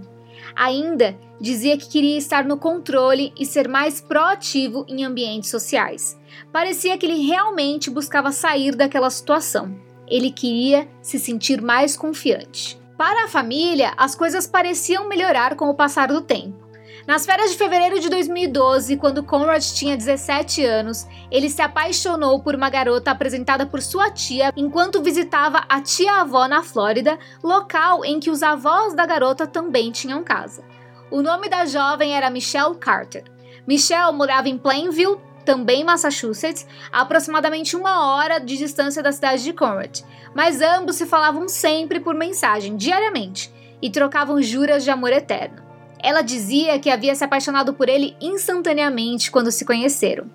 Ainda 0.56 1.18
dizia 1.40 1.78
que 1.78 1.90
queria 1.90 2.18
estar 2.18 2.46
no 2.46 2.58
controle 2.58 3.34
e 3.38 3.46
ser 3.46 3.68
mais 3.68 4.02
proativo 4.02 4.86
em 4.88 5.04
ambientes 5.04 5.50
sociais. 5.50 6.20
Parecia 6.52 6.98
que 6.98 7.06
ele 7.06 7.26
realmente 7.26 7.90
buscava 7.90 8.32
sair 8.32 8.76
daquela 8.76 9.10
situação. 9.10 9.76
Ele 10.08 10.32
queria 10.32 10.88
se 11.02 11.20
sentir 11.20 11.62
mais 11.62 11.96
confiante. 11.96 12.80
Para 12.98 13.26
a 13.26 13.28
família, 13.28 13.94
as 13.96 14.14
coisas 14.14 14.46
pareciam 14.46 15.08
melhorar 15.08 15.56
com 15.56 15.70
o 15.70 15.74
passar 15.74 16.10
do 16.10 16.22
tempo. 16.22 16.69
Nas 17.10 17.26
férias 17.26 17.50
de 17.50 17.58
fevereiro 17.58 18.00
de 18.00 18.08
2012, 18.08 18.96
quando 18.98 19.24
Conrad 19.24 19.64
tinha 19.64 19.98
17 19.98 20.64
anos, 20.64 21.08
ele 21.32 21.50
se 21.50 21.60
apaixonou 21.60 22.40
por 22.40 22.54
uma 22.54 22.70
garota 22.70 23.10
apresentada 23.10 23.66
por 23.66 23.82
sua 23.82 24.12
tia 24.12 24.54
enquanto 24.56 25.02
visitava 25.02 25.66
a 25.68 25.82
tia-avó 25.82 26.48
na 26.48 26.62
Flórida, 26.62 27.18
local 27.44 28.06
em 28.06 28.20
que 28.20 28.30
os 28.30 28.44
avós 28.44 28.94
da 28.94 29.08
garota 29.08 29.48
também 29.48 29.92
tinham 29.92 30.24
casa. 30.24 30.64
O 31.10 31.24
nome 31.24 31.50
da 31.50 31.66
jovem 31.66 32.16
era 32.16 32.30
Michelle 32.30 32.76
Carter. 32.76 33.24
Michelle 33.66 34.14
morava 34.14 34.48
em 34.48 34.60
Plainville, 34.60 35.18
também 35.44 35.84
Massachusetts, 35.84 36.68
a 36.92 37.02
aproximadamente 37.02 37.76
uma 37.76 38.06
hora 38.06 38.38
de 38.38 38.56
distância 38.56 39.02
da 39.02 39.12
cidade 39.12 39.44
de 39.44 39.52
Conrad, 39.52 40.02
mas 40.36 40.62
ambos 40.62 40.98
se 40.98 41.08
falavam 41.08 41.48
sempre 41.48 42.00
por 42.00 42.14
mensagem, 42.14 42.78
diariamente, 42.78 43.52
e 43.82 43.90
trocavam 43.90 44.40
juras 44.44 44.84
de 44.84 44.92
amor 44.92 45.12
eterno. 45.12 45.69
Ela 46.02 46.22
dizia 46.22 46.80
que 46.80 46.90
havia 46.90 47.14
se 47.14 47.24
apaixonado 47.24 47.74
por 47.74 47.90
ele 47.90 48.16
instantaneamente 48.22 49.30
quando 49.30 49.52
se 49.52 49.66
conheceram. 49.66 50.30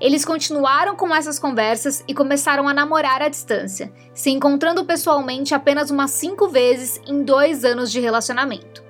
Eles 0.00 0.24
continuaram 0.24 0.94
com 0.94 1.14
essas 1.14 1.38
conversas 1.38 2.04
e 2.06 2.12
começaram 2.12 2.68
a 2.68 2.74
namorar 2.74 3.22
à 3.22 3.28
distância, 3.28 3.90
se 4.12 4.30
encontrando 4.30 4.84
pessoalmente 4.84 5.54
apenas 5.54 5.90
umas 5.90 6.10
cinco 6.10 6.48
vezes 6.48 7.00
em 7.06 7.22
dois 7.22 7.64
anos 7.64 7.90
de 7.90 8.00
relacionamento. 8.00 8.84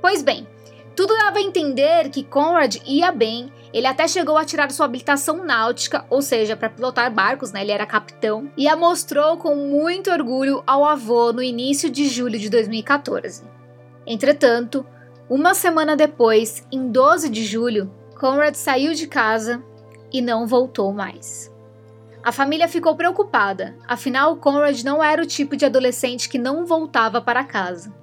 Pois 0.00 0.22
bem, 0.22 0.46
tudo 0.94 1.16
dava 1.16 1.38
a 1.38 1.42
entender 1.42 2.08
que 2.10 2.22
Conrad 2.22 2.76
ia 2.86 3.10
bem, 3.10 3.52
ele 3.72 3.88
até 3.88 4.06
chegou 4.06 4.38
a 4.38 4.44
tirar 4.44 4.70
sua 4.70 4.86
habilitação 4.86 5.44
náutica, 5.44 6.04
ou 6.08 6.22
seja, 6.22 6.56
para 6.56 6.70
pilotar 6.70 7.12
barcos, 7.12 7.50
né? 7.50 7.62
Ele 7.62 7.72
era 7.72 7.84
capitão, 7.84 8.48
e 8.56 8.68
a 8.68 8.76
mostrou 8.76 9.36
com 9.36 9.56
muito 9.56 10.12
orgulho 10.12 10.62
ao 10.64 10.84
avô 10.84 11.32
no 11.32 11.42
início 11.42 11.90
de 11.90 12.08
julho 12.08 12.38
de 12.38 12.48
2014. 12.48 13.42
Entretanto, 14.06 14.86
uma 15.28 15.54
semana 15.54 15.96
depois, 15.96 16.66
em 16.70 16.90
12 16.90 17.30
de 17.30 17.44
julho, 17.44 17.90
Conrad 18.18 18.54
saiu 18.54 18.92
de 18.92 19.06
casa 19.06 19.62
e 20.12 20.20
não 20.20 20.46
voltou 20.46 20.92
mais. 20.92 21.50
A 22.22 22.30
família 22.30 22.68
ficou 22.68 22.94
preocupada, 22.94 23.74
afinal, 23.88 24.36
Conrad 24.36 24.82
não 24.82 25.02
era 25.02 25.22
o 25.22 25.26
tipo 25.26 25.56
de 25.56 25.64
adolescente 25.64 26.28
que 26.28 26.38
não 26.38 26.66
voltava 26.66 27.20
para 27.20 27.44
casa. 27.44 27.94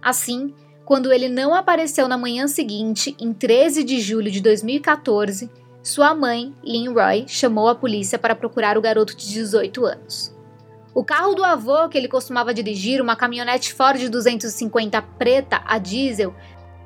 Assim, 0.00 0.54
quando 0.84 1.12
ele 1.12 1.28
não 1.28 1.54
apareceu 1.54 2.06
na 2.06 2.16
manhã 2.16 2.46
seguinte, 2.46 3.16
em 3.18 3.32
13 3.32 3.82
de 3.82 4.00
julho 4.00 4.30
de 4.30 4.40
2014, 4.40 5.50
sua 5.82 6.14
mãe, 6.14 6.54
Lynn 6.62 6.92
Roy, 6.92 7.24
chamou 7.26 7.68
a 7.68 7.74
polícia 7.74 8.18
para 8.18 8.36
procurar 8.36 8.76
o 8.76 8.82
garoto 8.82 9.16
de 9.16 9.26
18 9.28 9.86
anos. 9.86 10.36
O 10.94 11.04
carro 11.04 11.34
do 11.34 11.44
avô 11.44 11.88
que 11.88 11.96
ele 11.96 12.08
costumava 12.08 12.52
dirigir, 12.52 13.00
uma 13.00 13.14
caminhonete 13.14 13.72
Ford 13.72 14.08
250 14.08 15.00
preta 15.00 15.62
a 15.64 15.78
diesel, 15.78 16.34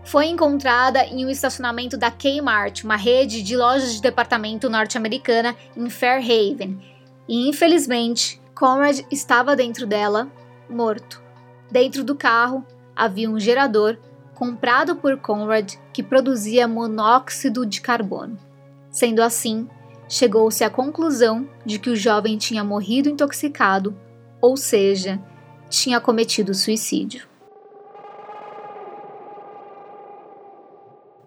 foi 0.04 0.26
encontrada 0.26 1.04
em 1.04 1.24
um 1.24 1.30
estacionamento 1.30 1.96
da 1.96 2.10
Kmart, 2.10 2.84
uma 2.84 2.96
rede 2.96 3.42
de 3.42 3.56
lojas 3.56 3.94
de 3.94 4.02
departamento 4.02 4.68
norte-americana 4.68 5.56
em 5.76 5.88
Fairhaven, 5.88 6.80
e 7.28 7.48
infelizmente, 7.48 8.40
Conrad 8.54 9.00
estava 9.10 9.56
dentro 9.56 9.86
dela, 9.86 10.28
morto. 10.68 11.22
Dentro 11.70 12.04
do 12.04 12.14
carro, 12.14 12.64
havia 12.94 13.30
um 13.30 13.38
gerador 13.38 13.96
comprado 14.34 14.96
por 14.96 15.16
Conrad 15.18 15.74
que 15.92 16.02
produzia 16.02 16.66
monóxido 16.66 17.64
de 17.64 17.80
carbono. 17.80 18.38
Sendo 18.90 19.22
assim, 19.22 19.68
chegou-se 20.08 20.62
à 20.62 20.68
conclusão 20.68 21.48
de 21.64 21.78
que 21.78 21.88
o 21.88 21.96
jovem 21.96 22.36
tinha 22.36 22.62
morrido 22.62 23.08
intoxicado, 23.08 23.98
ou 24.40 24.56
seja, 24.56 25.20
tinha 25.70 26.00
cometido 26.00 26.52
suicídio. 26.52 27.31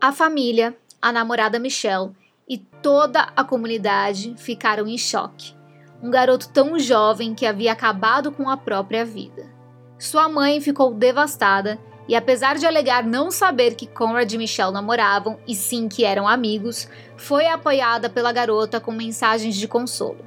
A 0.05 0.11
família, 0.11 0.77
a 1.01 1.11
namorada 1.11 1.57
Michelle 1.57 2.11
e 2.47 2.59
toda 2.59 3.21
a 3.35 3.43
comunidade 3.43 4.35
ficaram 4.37 4.87
em 4.87 4.99
choque. 4.99 5.55
Um 5.99 6.11
garoto 6.11 6.47
tão 6.49 6.77
jovem 6.77 7.33
que 7.33 7.43
havia 7.43 7.71
acabado 7.71 8.31
com 8.31 8.47
a 8.47 8.55
própria 8.55 9.03
vida. 9.03 9.51
Sua 9.97 10.29
mãe 10.29 10.61
ficou 10.61 10.93
devastada 10.93 11.79
e, 12.07 12.15
apesar 12.15 12.55
de 12.55 12.67
alegar 12.67 13.03
não 13.03 13.31
saber 13.31 13.73
que 13.73 13.87
Conrad 13.87 14.31
e 14.31 14.37
Michelle 14.37 14.71
namoravam 14.71 15.39
e 15.47 15.55
sim 15.55 15.89
que 15.89 16.05
eram 16.05 16.27
amigos, 16.27 16.87
foi 17.17 17.47
apoiada 17.47 18.07
pela 18.07 18.31
garota 18.31 18.79
com 18.79 18.91
mensagens 18.91 19.55
de 19.55 19.67
consolo. 19.67 20.23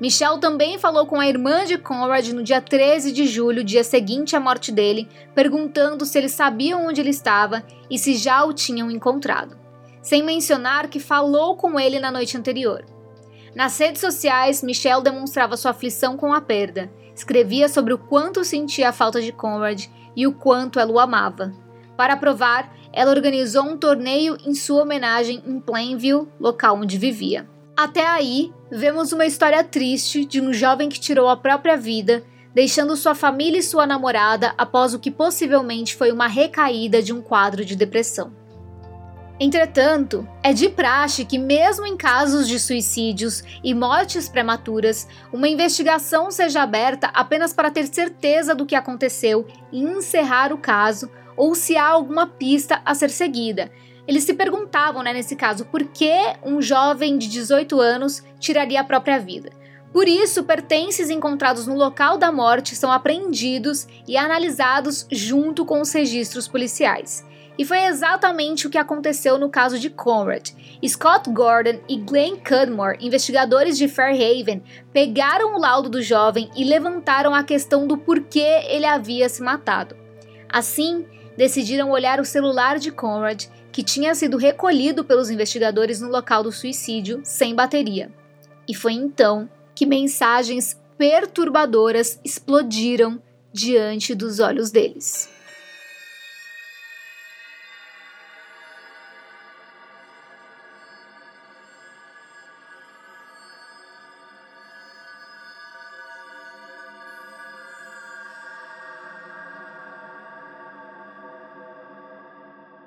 Michelle 0.00 0.40
também 0.40 0.78
falou 0.78 1.06
com 1.06 1.20
a 1.20 1.28
irmã 1.28 1.64
de 1.64 1.76
Conrad 1.76 2.28
no 2.28 2.42
dia 2.42 2.60
13 2.60 3.12
de 3.12 3.26
julho, 3.26 3.62
dia 3.62 3.84
seguinte 3.84 4.34
à 4.34 4.40
morte 4.40 4.72
dele, 4.72 5.08
perguntando 5.34 6.06
se 6.06 6.16
eles 6.16 6.32
sabiam 6.32 6.86
onde 6.86 7.00
ele 7.00 7.10
estava 7.10 7.62
e 7.90 7.98
se 7.98 8.14
já 8.14 8.42
o 8.44 8.52
tinham 8.52 8.90
encontrado, 8.90 9.58
sem 10.00 10.22
mencionar 10.22 10.88
que 10.88 10.98
falou 10.98 11.56
com 11.56 11.78
ele 11.78 12.00
na 12.00 12.10
noite 12.10 12.36
anterior. 12.36 12.84
Nas 13.54 13.78
redes 13.78 14.00
sociais, 14.00 14.62
Michelle 14.62 15.02
demonstrava 15.02 15.56
sua 15.56 15.72
aflição 15.72 16.16
com 16.16 16.32
a 16.32 16.40
perda 16.40 16.90
Escrevia 17.20 17.68
sobre 17.68 17.92
o 17.92 17.98
quanto 17.98 18.42
sentia 18.42 18.88
a 18.88 18.92
falta 18.92 19.20
de 19.20 19.30
Conrad 19.30 19.84
e 20.16 20.26
o 20.26 20.32
quanto 20.32 20.80
ela 20.80 20.90
o 20.90 20.98
amava. 20.98 21.52
Para 21.94 22.16
provar, 22.16 22.74
ela 22.94 23.10
organizou 23.10 23.62
um 23.62 23.76
torneio 23.76 24.38
em 24.46 24.54
sua 24.54 24.82
homenagem 24.82 25.42
em 25.46 25.60
Plainville, 25.60 26.28
local 26.40 26.76
onde 26.76 26.96
vivia. 26.96 27.46
Até 27.76 28.06
aí, 28.06 28.52
vemos 28.70 29.12
uma 29.12 29.26
história 29.26 29.64
triste 29.64 30.24
de 30.24 30.40
um 30.40 30.52
jovem 30.52 30.88
que 30.88 31.00
tirou 31.00 31.28
a 31.28 31.36
própria 31.36 31.76
vida, 31.76 32.22
deixando 32.54 32.96
sua 32.96 33.14
família 33.14 33.58
e 33.58 33.62
sua 33.62 33.86
namorada 33.86 34.54
após 34.58 34.92
o 34.92 34.98
que 34.98 35.10
possivelmente 35.10 35.94
foi 35.94 36.12
uma 36.12 36.26
recaída 36.26 37.02
de 37.02 37.12
um 37.12 37.22
quadro 37.22 37.64
de 37.64 37.76
depressão. 37.76 38.32
Entretanto, 39.42 40.28
é 40.42 40.52
de 40.52 40.68
praxe 40.68 41.24
que, 41.24 41.38
mesmo 41.38 41.86
em 41.86 41.96
casos 41.96 42.46
de 42.46 42.60
suicídios 42.60 43.42
e 43.64 43.72
mortes 43.72 44.28
prematuras, 44.28 45.08
uma 45.32 45.48
investigação 45.48 46.30
seja 46.30 46.60
aberta 46.62 47.06
apenas 47.14 47.54
para 47.54 47.70
ter 47.70 47.86
certeza 47.86 48.54
do 48.54 48.66
que 48.66 48.74
aconteceu 48.74 49.46
e 49.72 49.80
encerrar 49.80 50.52
o 50.52 50.58
caso, 50.58 51.10
ou 51.38 51.54
se 51.54 51.74
há 51.74 51.88
alguma 51.88 52.26
pista 52.26 52.82
a 52.84 52.94
ser 52.94 53.08
seguida. 53.08 53.72
Eles 54.10 54.24
se 54.24 54.34
perguntavam, 54.34 55.04
né, 55.04 55.12
nesse 55.12 55.36
caso, 55.36 55.64
por 55.66 55.84
que 55.84 56.10
um 56.44 56.60
jovem 56.60 57.16
de 57.16 57.28
18 57.28 57.80
anos 57.80 58.24
tiraria 58.40 58.80
a 58.80 58.84
própria 58.84 59.20
vida. 59.20 59.52
Por 59.92 60.08
isso, 60.08 60.42
pertences 60.42 61.10
encontrados 61.10 61.68
no 61.68 61.76
local 61.76 62.18
da 62.18 62.32
morte 62.32 62.74
são 62.74 62.90
apreendidos 62.90 63.86
e 64.08 64.16
analisados 64.16 65.06
junto 65.12 65.64
com 65.64 65.80
os 65.80 65.92
registros 65.92 66.48
policiais. 66.48 67.24
E 67.56 67.64
foi 67.64 67.84
exatamente 67.84 68.66
o 68.66 68.70
que 68.70 68.78
aconteceu 68.78 69.38
no 69.38 69.48
caso 69.48 69.78
de 69.78 69.88
Conrad. 69.88 70.50
Scott 70.84 71.30
Gordon 71.30 71.78
e 71.88 71.96
Glenn 71.96 72.34
Cudmore, 72.34 72.98
investigadores 73.00 73.78
de 73.78 73.86
Fairhaven, 73.86 74.60
pegaram 74.92 75.54
o 75.54 75.60
laudo 75.60 75.88
do 75.88 76.02
jovem 76.02 76.50
e 76.56 76.64
levantaram 76.64 77.32
a 77.32 77.44
questão 77.44 77.86
do 77.86 77.96
porquê 77.96 78.64
ele 78.66 78.86
havia 78.86 79.28
se 79.28 79.40
matado. 79.40 79.96
Assim, 80.48 81.06
decidiram 81.36 81.92
olhar 81.92 82.18
o 82.18 82.24
celular 82.24 82.76
de 82.76 82.90
Conrad, 82.90 83.46
que 83.72 83.82
tinha 83.82 84.14
sido 84.14 84.36
recolhido 84.36 85.04
pelos 85.04 85.30
investigadores 85.30 86.00
no 86.00 86.08
local 86.08 86.42
do 86.42 86.52
suicídio, 86.52 87.20
sem 87.24 87.54
bateria. 87.54 88.12
E 88.68 88.74
foi 88.74 88.92
então 88.92 89.48
que 89.74 89.86
mensagens 89.86 90.78
perturbadoras 90.98 92.20
explodiram 92.24 93.20
diante 93.52 94.14
dos 94.14 94.38
olhos 94.38 94.70
deles. 94.70 95.28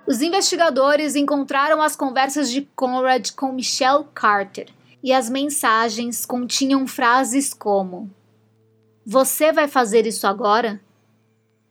Os 0.06 0.22
investigadores 0.22 1.16
encontraram 1.16 1.82
as 1.82 1.96
conversas 1.96 2.52
de 2.52 2.62
Conrad 2.76 3.32
com 3.32 3.54
Michelle 3.54 4.06
Carter 4.14 4.68
e 5.02 5.14
as 5.14 5.30
mensagens 5.30 6.26
continham 6.26 6.86
frases 6.86 7.54
como: 7.54 8.12
Você 9.06 9.54
vai 9.54 9.68
fazer 9.68 10.06
isso 10.06 10.28
agora? 10.28 10.82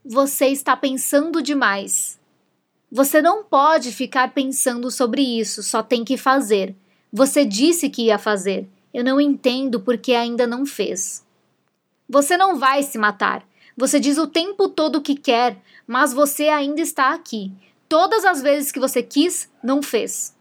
Você 0.03 0.47
está 0.47 0.75
pensando 0.75 1.43
demais. 1.43 2.19
Você 2.91 3.21
não 3.21 3.43
pode 3.43 3.91
ficar 3.91 4.33
pensando 4.33 4.89
sobre 4.89 5.21
isso, 5.21 5.61
só 5.61 5.83
tem 5.83 6.03
que 6.03 6.17
fazer. 6.17 6.75
Você 7.11 7.45
disse 7.45 7.89
que 7.89 8.05
ia 8.05 8.17
fazer. 8.17 8.67
Eu 8.91 9.03
não 9.03 9.21
entendo 9.21 9.79
porque 9.79 10.13
ainda 10.13 10.45
não 10.47 10.65
fez. 10.65 11.23
Você 12.09 12.35
não 12.35 12.57
vai 12.57 12.83
se 12.83 12.97
matar. 12.97 13.43
Você 13.77 13.99
diz 13.99 14.17
o 14.17 14.27
tempo 14.27 14.69
todo 14.69 15.01
que 15.01 15.15
quer, 15.15 15.57
mas 15.87 16.13
você 16.13 16.49
ainda 16.49 16.81
está 16.81 17.13
aqui. 17.13 17.51
Todas 17.93 18.25
as 18.25 18.41
vezes 18.41 18.71
que 18.71 18.79
você 18.79 19.03
quis, 19.03 19.47
não 19.63 19.79
fez. 19.83 20.35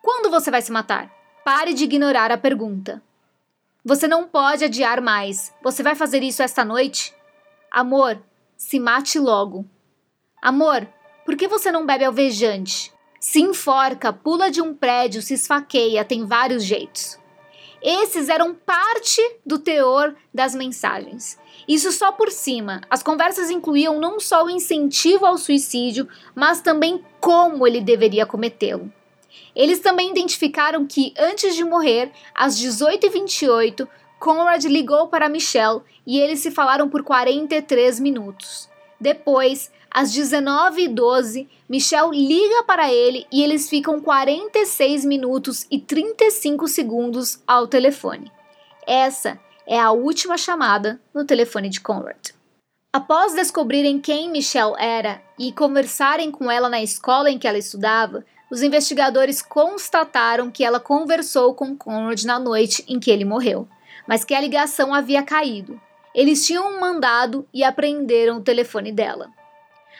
Quando 0.00 0.30
você 0.30 0.50
vai 0.50 0.62
se 0.62 0.72
matar? 0.72 1.14
Pare 1.44 1.74
de 1.74 1.84
ignorar 1.84 2.32
a 2.32 2.38
pergunta. 2.38 3.02
Você 3.84 4.08
não 4.08 4.26
pode 4.26 4.64
adiar 4.64 5.02
mais. 5.02 5.52
Você 5.62 5.82
vai 5.82 5.94
fazer 5.94 6.22
isso 6.22 6.42
esta 6.42 6.64
noite? 6.64 7.14
Amor, 7.70 8.18
se 8.56 8.80
mate 8.80 9.18
logo. 9.18 9.66
Amor, 10.40 10.88
por 11.26 11.36
que 11.36 11.46
você 11.46 11.70
não 11.70 11.84
bebe 11.84 12.06
alvejante? 12.06 12.90
Se 13.20 13.42
enforca, 13.42 14.10
pula 14.10 14.50
de 14.50 14.62
um 14.62 14.72
prédio, 14.72 15.20
se 15.20 15.34
esfaqueia, 15.34 16.06
tem 16.06 16.24
vários 16.24 16.64
jeitos. 16.64 17.18
Esses 17.82 18.30
eram 18.30 18.54
parte 18.54 19.20
do 19.44 19.58
teor 19.58 20.16
das 20.32 20.54
mensagens. 20.54 21.38
Isso 21.66 21.92
só 21.92 22.12
por 22.12 22.30
cima. 22.30 22.80
As 22.90 23.02
conversas 23.02 23.50
incluíam 23.50 23.98
não 24.00 24.18
só 24.18 24.44
o 24.44 24.50
incentivo 24.50 25.26
ao 25.26 25.38
suicídio, 25.38 26.08
mas 26.34 26.60
também 26.60 27.04
como 27.20 27.66
ele 27.66 27.80
deveria 27.80 28.26
cometê-lo. 28.26 28.92
Eles 29.54 29.80
também 29.80 30.10
identificaram 30.10 30.86
que, 30.86 31.14
antes 31.18 31.54
de 31.54 31.64
morrer, 31.64 32.10
às 32.34 32.58
18h28, 32.58 33.86
Conrad 34.18 34.64
ligou 34.64 35.08
para 35.08 35.28
Michelle 35.28 35.80
e 36.06 36.18
eles 36.18 36.40
se 36.40 36.50
falaram 36.50 36.88
por 36.88 37.02
43 37.02 38.00
minutos. 38.00 38.68
Depois, 39.00 39.70
Às 39.94 40.10
19h12, 40.16 41.46
Michelle 41.68 42.16
liga 42.16 42.62
para 42.64 42.90
ele 42.90 43.26
e 43.30 43.42
eles 43.42 43.68
ficam 43.68 44.00
46 44.00 45.04
minutos 45.04 45.66
e 45.70 45.78
35 45.78 46.66
segundos 46.66 47.42
ao 47.46 47.66
telefone. 47.66 48.32
Essa 48.86 49.38
é 49.72 49.80
a 49.80 49.90
última 49.90 50.36
chamada 50.36 51.00
no 51.14 51.24
telefone 51.24 51.70
de 51.70 51.80
Conrad. 51.80 52.32
Após 52.92 53.32
descobrirem 53.32 53.98
quem 53.98 54.30
Michelle 54.30 54.74
era 54.78 55.22
e 55.38 55.50
conversarem 55.50 56.30
com 56.30 56.50
ela 56.50 56.68
na 56.68 56.82
escola 56.82 57.30
em 57.30 57.38
que 57.38 57.48
ela 57.48 57.56
estudava, 57.56 58.22
os 58.50 58.62
investigadores 58.62 59.40
constataram 59.40 60.50
que 60.50 60.62
ela 60.62 60.78
conversou 60.78 61.54
com 61.54 61.74
Conrad 61.74 62.22
na 62.24 62.38
noite 62.38 62.84
em 62.86 63.00
que 63.00 63.10
ele 63.10 63.24
morreu, 63.24 63.66
mas 64.06 64.26
que 64.26 64.34
a 64.34 64.40
ligação 64.42 64.92
havia 64.92 65.22
caído. 65.22 65.80
Eles 66.14 66.46
tinham 66.46 66.68
um 66.68 66.78
mandado 66.78 67.48
e 67.50 67.64
apreenderam 67.64 68.36
o 68.36 68.42
telefone 68.42 68.92
dela. 68.92 69.30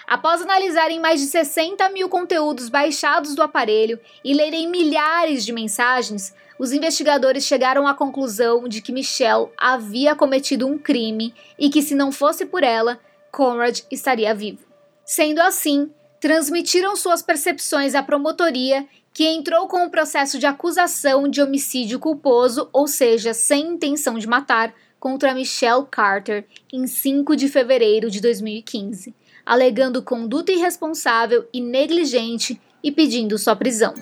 Após 0.07 0.43
analisarem 0.43 1.01
mais 1.01 1.19
de 1.19 1.29
60 1.29 1.89
mil 1.89 2.11
conteúdos 2.11 2.69
baixados 2.69 3.35
do 3.35 3.43
aparelho 3.43 3.99
e 4.23 4.35
lerem 4.35 4.69
milhares 4.69 5.47
de 5.47 5.51
mensagens, 5.51 6.35
os 6.63 6.71
investigadores 6.71 7.45
chegaram 7.45 7.89
à 7.89 7.93
conclusão 7.93 8.69
de 8.69 8.81
que 8.81 8.93
Michelle 8.93 9.49
havia 9.59 10.15
cometido 10.15 10.65
um 10.65 10.79
crime 10.79 11.35
e 11.59 11.69
que, 11.69 11.83
se 11.83 11.93
não 11.93 12.13
fosse 12.13 12.47
por 12.47 12.63
ela, 12.63 13.01
Conrad 13.33 13.81
estaria 13.91 14.33
vivo. 14.33 14.65
Sendo 15.05 15.41
assim, 15.41 15.91
transmitiram 16.21 16.95
suas 16.95 17.21
percepções 17.21 17.97
à 17.97 18.03
promotoria, 18.05 18.87
que 19.13 19.27
entrou 19.27 19.67
com 19.67 19.85
o 19.85 19.91
processo 19.91 20.39
de 20.39 20.47
acusação 20.47 21.27
de 21.27 21.43
homicídio 21.43 21.99
culposo, 21.99 22.69
ou 22.73 22.87
seja, 22.87 23.35
sem 23.35 23.73
intenção 23.73 24.17
de 24.17 24.29
matar, 24.29 24.73
contra 25.01 25.35
Michelle 25.35 25.85
Carter 25.91 26.47
em 26.73 26.87
5 26.87 27.35
de 27.35 27.49
fevereiro 27.49 28.09
de 28.09 28.21
2015 28.21 29.13
alegando 29.45 30.01
conduta 30.05 30.53
irresponsável 30.53 31.49
e 31.53 31.61
negligente 31.61 32.61
e 32.81 32.93
pedindo 32.93 33.37
sua 33.37 33.57
prisão. 33.57 33.93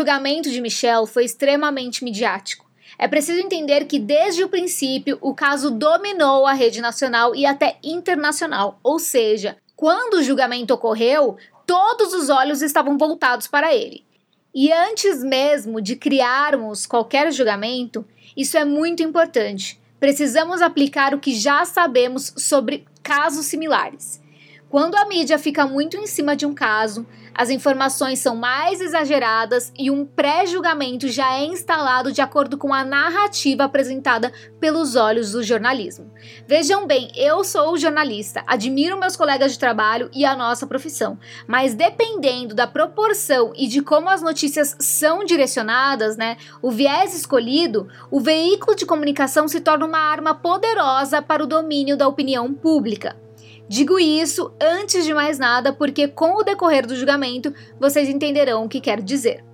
Julgamento 0.00 0.50
de 0.50 0.62
Michelle 0.62 1.06
foi 1.06 1.26
extremamente 1.26 2.02
midiático. 2.02 2.64
É 2.98 3.06
preciso 3.06 3.38
entender 3.38 3.84
que, 3.84 3.98
desde 3.98 4.42
o 4.42 4.48
princípio, 4.48 5.18
o 5.20 5.34
caso 5.34 5.70
dominou 5.70 6.46
a 6.46 6.54
rede 6.54 6.80
nacional 6.80 7.34
e 7.34 7.44
até 7.44 7.76
internacional, 7.82 8.80
ou 8.82 8.98
seja, 8.98 9.58
quando 9.76 10.14
o 10.14 10.22
julgamento 10.22 10.72
ocorreu, 10.72 11.36
todos 11.66 12.14
os 12.14 12.30
olhos 12.30 12.62
estavam 12.62 12.96
voltados 12.96 13.46
para 13.46 13.74
ele. 13.74 14.04
E 14.54 14.72
antes 14.72 15.22
mesmo 15.22 15.80
de 15.80 15.96
criarmos 15.96 16.86
qualquer 16.86 17.30
julgamento, 17.30 18.04
isso 18.34 18.56
é 18.56 18.64
muito 18.64 19.02
importante. 19.02 19.78
Precisamos 19.98 20.62
aplicar 20.62 21.14
o 21.14 21.20
que 21.20 21.34
já 21.34 21.64
sabemos 21.66 22.32
sobre 22.38 22.86
casos 23.02 23.46
similares. 23.46 24.20
Quando 24.70 24.94
a 24.94 25.04
mídia 25.04 25.38
fica 25.38 25.66
muito 25.66 25.96
em 25.96 26.06
cima 26.06 26.34
de 26.34 26.46
um 26.46 26.54
caso, 26.54 27.06
as 27.34 27.50
informações 27.50 28.18
são 28.18 28.36
mais 28.36 28.80
exageradas 28.80 29.72
e 29.78 29.90
um 29.90 30.04
pré-julgamento 30.04 31.08
já 31.08 31.34
é 31.34 31.44
instalado 31.44 32.12
de 32.12 32.20
acordo 32.20 32.56
com 32.58 32.72
a 32.72 32.84
narrativa 32.84 33.64
apresentada 33.64 34.32
pelos 34.58 34.96
olhos 34.96 35.32
do 35.32 35.42
jornalismo. 35.42 36.12
Vejam 36.46 36.86
bem, 36.86 37.10
eu 37.14 37.42
sou 37.44 37.76
jornalista, 37.76 38.42
admiro 38.46 38.98
meus 38.98 39.16
colegas 39.16 39.52
de 39.52 39.58
trabalho 39.58 40.10
e 40.14 40.24
a 40.24 40.36
nossa 40.36 40.66
profissão, 40.66 41.18
mas 41.46 41.74
dependendo 41.74 42.54
da 42.54 42.66
proporção 42.66 43.52
e 43.56 43.66
de 43.66 43.82
como 43.82 44.08
as 44.08 44.22
notícias 44.22 44.76
são 44.78 45.24
direcionadas, 45.24 46.16
né, 46.16 46.36
o 46.60 46.70
viés 46.70 47.14
escolhido, 47.14 47.88
o 48.10 48.20
veículo 48.20 48.76
de 48.76 48.86
comunicação 48.86 49.48
se 49.48 49.60
torna 49.60 49.86
uma 49.86 49.98
arma 49.98 50.34
poderosa 50.34 51.22
para 51.22 51.42
o 51.42 51.46
domínio 51.46 51.96
da 51.96 52.08
opinião 52.08 52.52
pública. 52.52 53.16
Digo 53.70 54.00
isso 54.00 54.52
antes 54.60 55.04
de 55.04 55.14
mais 55.14 55.38
nada 55.38 55.72
porque, 55.72 56.08
com 56.08 56.34
o 56.34 56.42
decorrer 56.42 56.84
do 56.84 56.96
julgamento, 56.96 57.54
vocês 57.78 58.08
entenderão 58.08 58.64
o 58.64 58.68
que 58.68 58.80
quero 58.80 59.00
dizer. 59.00 59.44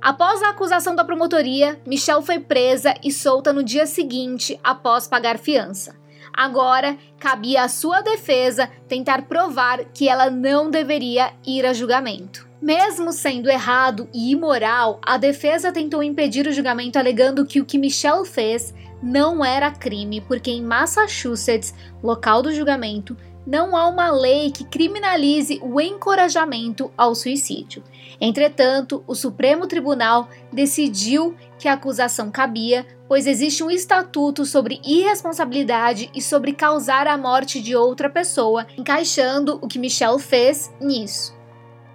Após 0.00 0.42
a 0.42 0.48
acusação 0.48 0.96
da 0.96 1.04
promotoria, 1.04 1.80
Michelle 1.86 2.20
foi 2.20 2.40
presa 2.40 2.94
e 3.00 3.12
solta 3.12 3.52
no 3.52 3.62
dia 3.62 3.86
seguinte, 3.86 4.58
após 4.60 5.06
pagar 5.06 5.38
fiança. 5.38 5.94
Agora, 6.32 6.98
cabia 7.16 7.62
à 7.62 7.68
sua 7.68 8.00
defesa 8.00 8.68
tentar 8.88 9.28
provar 9.28 9.84
que 9.94 10.08
ela 10.08 10.28
não 10.28 10.68
deveria 10.68 11.32
ir 11.46 11.64
a 11.64 11.72
julgamento. 11.72 12.48
Mesmo 12.60 13.12
sendo 13.12 13.48
errado 13.48 14.08
e 14.12 14.32
imoral, 14.32 15.00
a 15.00 15.16
defesa 15.16 15.70
tentou 15.70 16.02
impedir 16.02 16.44
o 16.48 16.52
julgamento 16.52 16.98
alegando 16.98 17.46
que 17.46 17.60
o 17.60 17.64
que 17.64 17.78
Michelle 17.78 18.26
fez 18.26 18.74
não 19.00 19.44
era 19.44 19.70
crime, 19.70 20.20
porque 20.20 20.50
em 20.50 20.62
Massachusetts, 20.62 21.72
local 22.02 22.42
do 22.42 22.52
julgamento, 22.52 23.16
não 23.48 23.74
há 23.74 23.88
uma 23.88 24.10
lei 24.10 24.50
que 24.50 24.62
criminalize 24.62 25.58
o 25.62 25.80
encorajamento 25.80 26.92
ao 26.98 27.14
suicídio. 27.14 27.82
Entretanto, 28.20 29.02
o 29.06 29.14
Supremo 29.14 29.66
Tribunal 29.66 30.28
decidiu 30.52 31.34
que 31.58 31.66
a 31.66 31.72
acusação 31.72 32.30
cabia, 32.30 32.86
pois 33.08 33.26
existe 33.26 33.64
um 33.64 33.70
estatuto 33.70 34.44
sobre 34.44 34.82
irresponsabilidade 34.84 36.10
e 36.14 36.20
sobre 36.20 36.52
causar 36.52 37.06
a 37.06 37.16
morte 37.16 37.62
de 37.62 37.74
outra 37.74 38.10
pessoa, 38.10 38.66
encaixando 38.76 39.58
o 39.62 39.66
que 39.66 39.78
Michelle 39.78 40.18
fez 40.18 40.70
nisso. 40.78 41.34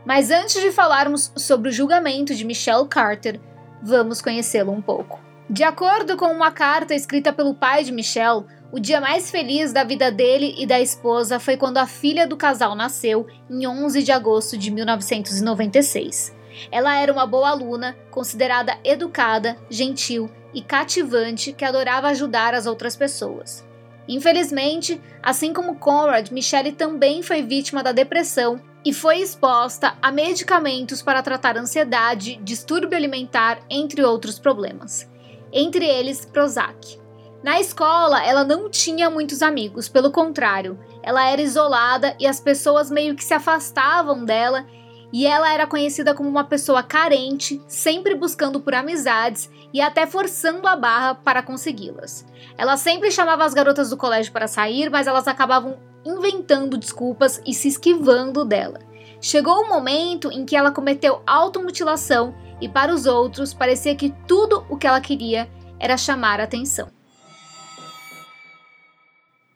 Mas 0.03 0.31
antes 0.31 0.59
de 0.59 0.71
falarmos 0.71 1.31
sobre 1.35 1.69
o 1.69 1.71
julgamento 1.71 2.33
de 2.33 2.43
Michelle 2.43 2.87
Carter, 2.87 3.39
vamos 3.79 4.23
conhecê-lo 4.23 4.71
um 4.71 4.81
pouco. 4.81 5.21
De 5.47 5.63
acordo 5.63 6.17
com 6.17 6.31
uma 6.31 6.49
carta 6.49 6.95
escrita 6.95 7.31
pelo 7.31 7.53
pai 7.53 7.83
de 7.83 7.91
Michelle, 7.91 8.43
o 8.73 8.79
dia 8.79 8.99
mais 8.99 9.29
feliz 9.29 9.71
da 9.71 9.83
vida 9.83 10.09
dele 10.11 10.55
e 10.57 10.65
da 10.65 10.81
esposa 10.81 11.39
foi 11.39 11.55
quando 11.55 11.77
a 11.77 11.85
filha 11.85 12.25
do 12.25 12.35
casal 12.35 12.73
nasceu, 12.73 13.27
em 13.47 13.67
11 13.67 14.01
de 14.01 14.11
agosto 14.11 14.57
de 14.57 14.71
1996. 14.71 16.35
Ela 16.71 16.97
era 16.97 17.13
uma 17.13 17.27
boa 17.27 17.49
aluna, 17.49 17.95
considerada 18.09 18.75
educada, 18.83 19.55
gentil 19.69 20.27
e 20.55 20.59
cativante 20.59 21.53
que 21.53 21.63
adorava 21.63 22.07
ajudar 22.07 22.55
as 22.55 22.65
outras 22.65 22.95
pessoas. 22.95 23.63
Infelizmente, 24.07 24.99
assim 25.21 25.53
como 25.53 25.75
Conrad, 25.77 26.31
Michelle 26.31 26.71
também 26.71 27.21
foi 27.21 27.43
vítima 27.43 27.83
da 27.83 27.91
depressão 27.91 28.59
e 28.83 28.91
foi 28.91 29.19
exposta 29.19 29.95
a 30.01 30.11
medicamentos 30.11 30.99
para 30.99 31.21
tratar 31.21 31.57
ansiedade, 31.57 32.39
distúrbio 32.41 32.97
alimentar, 32.97 33.59
entre 33.69 34.03
outros 34.03 34.39
problemas. 34.39 35.07
Entre 35.51 35.85
eles, 35.85 36.25
Prozac. 36.25 37.02
Na 37.43 37.59
escola, 37.59 38.25
ela 38.25 38.45
não 38.45 38.69
tinha 38.69 39.09
muitos 39.09 39.41
amigos, 39.41 39.89
pelo 39.89 40.11
contrário, 40.11 40.79
ela 41.03 41.29
era 41.29 41.41
isolada 41.41 42.15
e 42.17 42.25
as 42.25 42.39
pessoas 42.39 42.89
meio 42.89 43.15
que 43.15 43.23
se 43.23 43.33
afastavam 43.33 44.23
dela, 44.23 44.65
e 45.11 45.27
ela 45.27 45.53
era 45.53 45.67
conhecida 45.67 46.15
como 46.15 46.29
uma 46.29 46.45
pessoa 46.45 46.81
carente, 46.81 47.61
sempre 47.67 48.15
buscando 48.15 48.61
por 48.61 48.73
amizades 48.73 49.51
e 49.73 49.81
até 49.81 50.07
forçando 50.07 50.65
a 50.65 50.75
barra 50.77 51.15
para 51.15 51.43
consegui-las. 51.43 52.25
Ela 52.57 52.77
sempre 52.77 53.11
chamava 53.11 53.43
as 53.43 53.53
garotas 53.53 53.89
do 53.89 53.97
colégio 53.97 54.31
para 54.31 54.47
sair, 54.47 54.89
mas 54.89 55.05
elas 55.05 55.27
acabavam 55.27 55.77
inventando 56.05 56.77
desculpas 56.77 57.41
e 57.45 57.53
se 57.53 57.67
esquivando 57.67 58.45
dela. 58.45 58.79
Chegou 59.19 59.57
o 59.57 59.65
um 59.65 59.69
momento 59.69 60.31
em 60.31 60.45
que 60.45 60.55
ela 60.55 60.71
cometeu 60.71 61.21
automutilação 61.27 62.33
e 62.61 62.69
para 62.69 62.93
os 62.93 63.05
outros 63.05 63.53
parecia 63.53 63.95
que 63.95 64.15
tudo 64.25 64.65
o 64.69 64.77
que 64.77 64.87
ela 64.87 65.01
queria 65.01 65.49
era 65.77 65.97
chamar 65.97 66.39
atenção. 66.39 67.02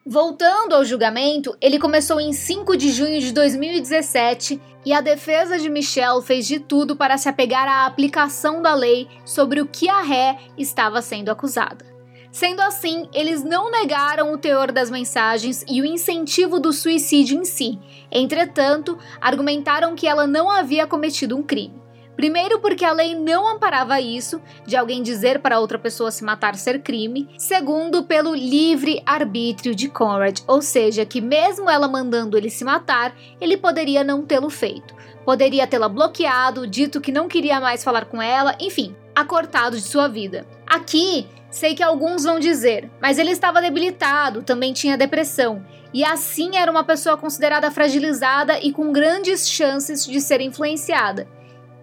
Voltando 0.10 0.74
ao 0.74 0.86
julgamento, 0.86 1.54
ele 1.60 1.78
começou 1.78 2.18
em 2.22 2.32
5 2.32 2.78
de 2.78 2.92
junho 2.92 3.20
de 3.20 3.34
2017 3.34 4.58
e 4.86 4.94
a 4.94 5.02
defesa 5.02 5.60
de 5.60 5.70
Michelle 5.70 6.24
fez 6.24 6.48
de 6.48 6.62
tudo 6.62 6.96
para 6.96 7.18
se 7.18 7.28
apegar 7.28 7.68
à 7.68 7.86
aplicação 7.86 8.62
da 8.62 8.74
lei 8.74 9.10
sobre 9.26 9.60
o 9.60 9.66
que 9.66 9.90
a 9.90 10.02
ré 10.02 10.38
estava 10.58 11.02
sendo 11.02 11.30
acusada. 11.30 11.86
Sendo 12.32 12.62
assim, 12.62 13.10
eles 13.14 13.44
não 13.44 13.70
negaram 13.70 14.32
o 14.32 14.38
teor 14.38 14.72
das 14.72 14.90
mensagens 14.90 15.66
e 15.68 15.82
o 15.82 15.86
incentivo 15.86 16.58
do 16.58 16.72
suicídio 16.72 17.42
em 17.42 17.44
si. 17.44 17.78
Entretanto, 18.10 18.98
argumentaram 19.20 19.94
que 19.94 20.08
ela 20.08 20.26
não 20.26 20.50
havia 20.50 20.88
cometido 20.88 21.36
um 21.36 21.44
crime. 21.44 21.87
Primeiro, 22.18 22.58
porque 22.60 22.84
a 22.84 22.92
lei 22.92 23.14
não 23.14 23.48
amparava 23.48 24.02
isso, 24.02 24.42
de 24.66 24.76
alguém 24.76 25.04
dizer 25.04 25.40
para 25.40 25.60
outra 25.60 25.78
pessoa 25.78 26.10
se 26.10 26.24
matar 26.24 26.56
ser 26.56 26.82
crime. 26.82 27.30
Segundo, 27.38 28.04
pelo 28.04 28.34
livre 28.34 29.04
arbítrio 29.06 29.76
de 29.76 29.88
Conrad, 29.88 30.40
ou 30.48 30.60
seja, 30.60 31.06
que 31.06 31.22
mesmo 31.22 31.70
ela 31.70 31.88
mandando 31.88 32.36
ele 32.36 32.50
se 32.50 32.66
matar, 32.66 33.16
ele 33.40 33.56
poderia 33.56 34.04
não 34.04 34.26
tê-lo 34.26 34.50
feito. 34.50 34.96
Poderia 35.24 35.68
tê-la 35.68 35.88
bloqueado, 35.88 36.66
dito 36.66 37.00
que 37.00 37.12
não 37.12 37.28
queria 37.28 37.62
mais 37.62 37.84
falar 37.84 38.06
com 38.06 38.20
ela, 38.20 38.58
enfim, 38.60 38.96
acortado 39.14 39.78
de 39.78 39.84
sua 39.84 40.08
vida. 40.08 40.48
Aqui, 40.66 41.28
sei 41.52 41.76
que 41.76 41.84
alguns 41.84 42.24
vão 42.24 42.40
dizer, 42.40 42.90
mas 43.00 43.20
ele 43.20 43.30
estava 43.30 43.62
debilitado, 43.62 44.42
também 44.42 44.74
tinha 44.74 44.98
depressão, 44.98 45.64
e 45.94 46.04
assim 46.04 46.58
era 46.58 46.72
uma 46.72 46.84
pessoa 46.84 47.16
considerada 47.16 47.70
fragilizada 47.70 48.60
e 48.60 48.72
com 48.72 48.92
grandes 48.92 49.48
chances 49.48 50.04
de 50.04 50.20
ser 50.20 50.42
influenciada. 50.42 51.37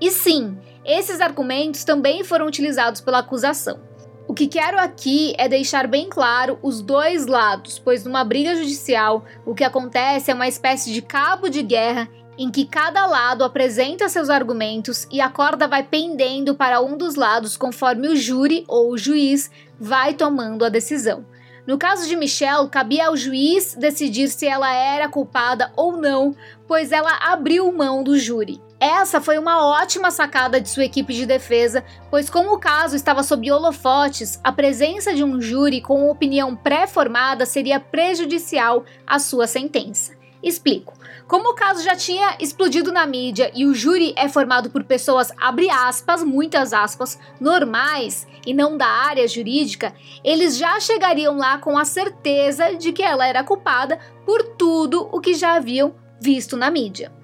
E 0.05 0.11
sim, 0.11 0.59
esses 0.85 1.19
argumentos 1.19 1.83
também 1.83 2.23
foram 2.23 2.47
utilizados 2.47 3.01
pela 3.01 3.21
acusação. 3.21 3.81
O 4.29 4.35
que 4.35 4.47
quero 4.47 4.79
aqui 4.79 5.33
é 5.39 5.49
deixar 5.49 5.89
bem 5.89 6.11
claro 6.11 6.59
os 6.63 6.83
dois 6.83 7.25
lados, 7.25 7.79
pois 7.79 8.05
numa 8.05 8.23
briga 8.23 8.55
judicial 8.55 9.25
o 9.47 9.55
que 9.55 9.65
acontece 9.65 10.31
é 10.31 10.35
uma 10.35 10.47
espécie 10.47 10.93
de 10.93 11.01
cabo 11.01 11.49
de 11.49 11.63
guerra 11.63 12.07
em 12.37 12.51
que 12.51 12.67
cada 12.67 13.07
lado 13.07 13.45
apresenta 13.45 14.11
seus 14.11 14.29
argumentos 14.29 15.09
e 15.11 15.23
a 15.23 15.31
corda 15.31 15.67
vai 15.67 15.83
pendendo 15.83 16.55
para 16.55 16.83
um 16.83 16.99
dos 16.99 17.15
lados 17.15 17.57
conforme 17.57 18.09
o 18.09 18.15
júri 18.15 18.63
ou 18.69 18.91
o 18.91 18.99
juiz 18.99 19.51
vai 19.81 20.13
tomando 20.13 20.67
a 20.67 20.69
decisão. 20.69 21.25
No 21.67 21.79
caso 21.79 22.07
de 22.07 22.15
Michelle, 22.15 22.69
cabia 22.69 23.07
ao 23.07 23.17
juiz 23.17 23.75
decidir 23.75 24.29
se 24.29 24.47
ela 24.47 24.71
era 24.71 25.09
culpada 25.09 25.73
ou 25.75 25.97
não, 25.97 26.37
pois 26.69 26.93
ela 26.93 27.21
abriu 27.23 27.73
mão 27.73 28.05
do 28.05 28.19
júri. 28.19 28.61
Essa 28.85 29.19
foi 29.19 29.39
uma 29.39 29.67
ótima 29.67 30.11
sacada 30.11 30.61
de 30.61 30.69
sua 30.69 30.85
equipe 30.85 31.15
de 31.15 31.25
defesa, 31.25 31.83
pois, 32.11 32.29
como 32.29 32.53
o 32.53 32.59
caso 32.59 32.95
estava 32.95 33.23
sob 33.23 33.51
holofotes, 33.51 34.39
a 34.45 34.53
presença 34.53 35.15
de 35.15 35.25
um 35.25 35.41
júri 35.41 35.81
com 35.81 36.11
opinião 36.11 36.55
pré-formada 36.55 37.47
seria 37.47 37.81
prejudicial 37.81 38.85
à 39.07 39.19
sua 39.19 39.47
sentença. 39.47 40.13
Explico. 40.43 40.93
Como 41.27 41.49
o 41.49 41.55
caso 41.55 41.83
já 41.83 41.97
tinha 41.97 42.37
explodido 42.39 42.93
na 42.93 43.07
mídia 43.07 43.51
e 43.55 43.65
o 43.65 43.75
júri 43.75 44.13
é 44.19 44.29
formado 44.29 44.69
por 44.69 44.85
pessoas, 44.85 45.33
abre 45.41 45.71
aspas, 45.71 46.23
muitas 46.23 46.75
aspas, 46.75 47.19
normais 47.41 48.27
e 48.47 48.53
não 48.53 48.77
da 48.77 48.87
área 48.87 49.27
jurídica, 49.27 49.95
eles 50.23 50.59
já 50.59 50.79
chegariam 50.79 51.39
lá 51.39 51.57
com 51.57 51.79
a 51.79 51.87
certeza 51.87 52.75
de 52.75 52.93
que 52.93 53.03
ela 53.03 53.27
era 53.27 53.43
culpada 53.43 53.99
por 54.27 54.43
tudo 54.59 55.09
o 55.11 55.23
que 55.23 55.33
já 55.33 55.55
haviam 55.55 55.95
visto 56.21 56.55
na 56.55 56.71
mídia. 56.71 57.24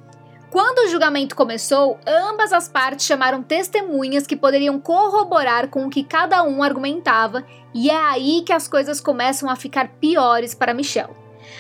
Quando 0.51 0.81
o 0.81 0.89
julgamento 0.89 1.37
começou, 1.37 2.01
ambas 2.05 2.53
as 2.53 2.69
partes 2.69 3.07
chamaram 3.07 3.41
testemunhas 3.41 4.27
que 4.27 4.35
poderiam 4.35 4.81
corroborar 4.81 5.69
com 5.69 5.87
o 5.87 5.91
que 5.91 6.03
cada 6.03 6.43
um 6.43 6.61
argumentava, 6.61 7.45
e 7.73 7.89
é 7.89 7.95
aí 7.95 8.43
que 8.45 8.53
as 8.53 8.67
coisas 8.67 9.01
começam 9.01 9.49
a 9.49 9.55
ficar 9.55 9.89
piores 10.01 10.53
para 10.53 10.75
Michelle. 10.75 11.15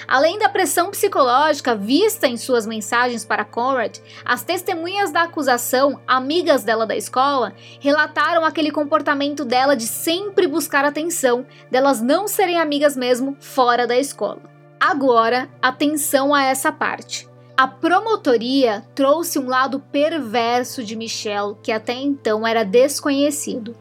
Além 0.08 0.40
da 0.40 0.48
pressão 0.48 0.90
psicológica 0.90 1.76
vista 1.76 2.26
em 2.26 2.36
suas 2.36 2.66
mensagens 2.66 3.24
para 3.24 3.44
Conrad, 3.44 3.98
as 4.24 4.42
testemunhas 4.42 5.12
da 5.12 5.22
acusação, 5.22 6.00
amigas 6.04 6.64
dela 6.64 6.84
da 6.84 6.96
escola, 6.96 7.54
relataram 7.78 8.44
aquele 8.44 8.72
comportamento 8.72 9.44
dela 9.44 9.76
de 9.76 9.86
sempre 9.86 10.48
buscar 10.48 10.84
atenção, 10.84 11.46
delas 11.70 12.00
não 12.00 12.26
serem 12.26 12.58
amigas 12.58 12.96
mesmo 12.96 13.36
fora 13.38 13.86
da 13.86 13.96
escola. 13.96 14.42
Agora, 14.80 15.48
atenção 15.62 16.34
a 16.34 16.42
essa 16.42 16.72
parte. 16.72 17.29
A 17.60 17.68
promotoria 17.68 18.82
trouxe 18.94 19.38
um 19.38 19.46
lado 19.46 19.80
perverso 19.92 20.82
de 20.82 20.96
Michelle 20.96 21.56
que 21.62 21.70
até 21.70 21.92
então 21.92 22.46
era 22.46 22.64
desconhecido. 22.64 23.76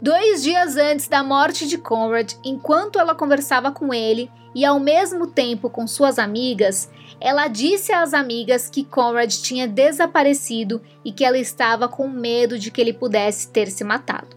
Dois 0.00 0.40
dias 0.40 0.76
antes 0.76 1.08
da 1.08 1.20
morte 1.20 1.66
de 1.66 1.78
Conrad, 1.78 2.34
enquanto 2.44 3.00
ela 3.00 3.12
conversava 3.12 3.72
com 3.72 3.92
ele 3.92 4.30
e 4.54 4.64
ao 4.64 4.78
mesmo 4.78 5.26
tempo 5.26 5.68
com 5.68 5.84
suas 5.84 6.16
amigas, 6.16 6.88
ela 7.20 7.48
disse 7.48 7.92
às 7.92 8.14
amigas 8.14 8.70
que 8.70 8.84
Conrad 8.84 9.34
tinha 9.34 9.66
desaparecido 9.66 10.80
e 11.04 11.10
que 11.10 11.24
ela 11.24 11.38
estava 11.38 11.88
com 11.88 12.06
medo 12.06 12.56
de 12.56 12.70
que 12.70 12.80
ele 12.80 12.92
pudesse 12.92 13.48
ter 13.48 13.68
se 13.68 13.82
matado. 13.82 14.36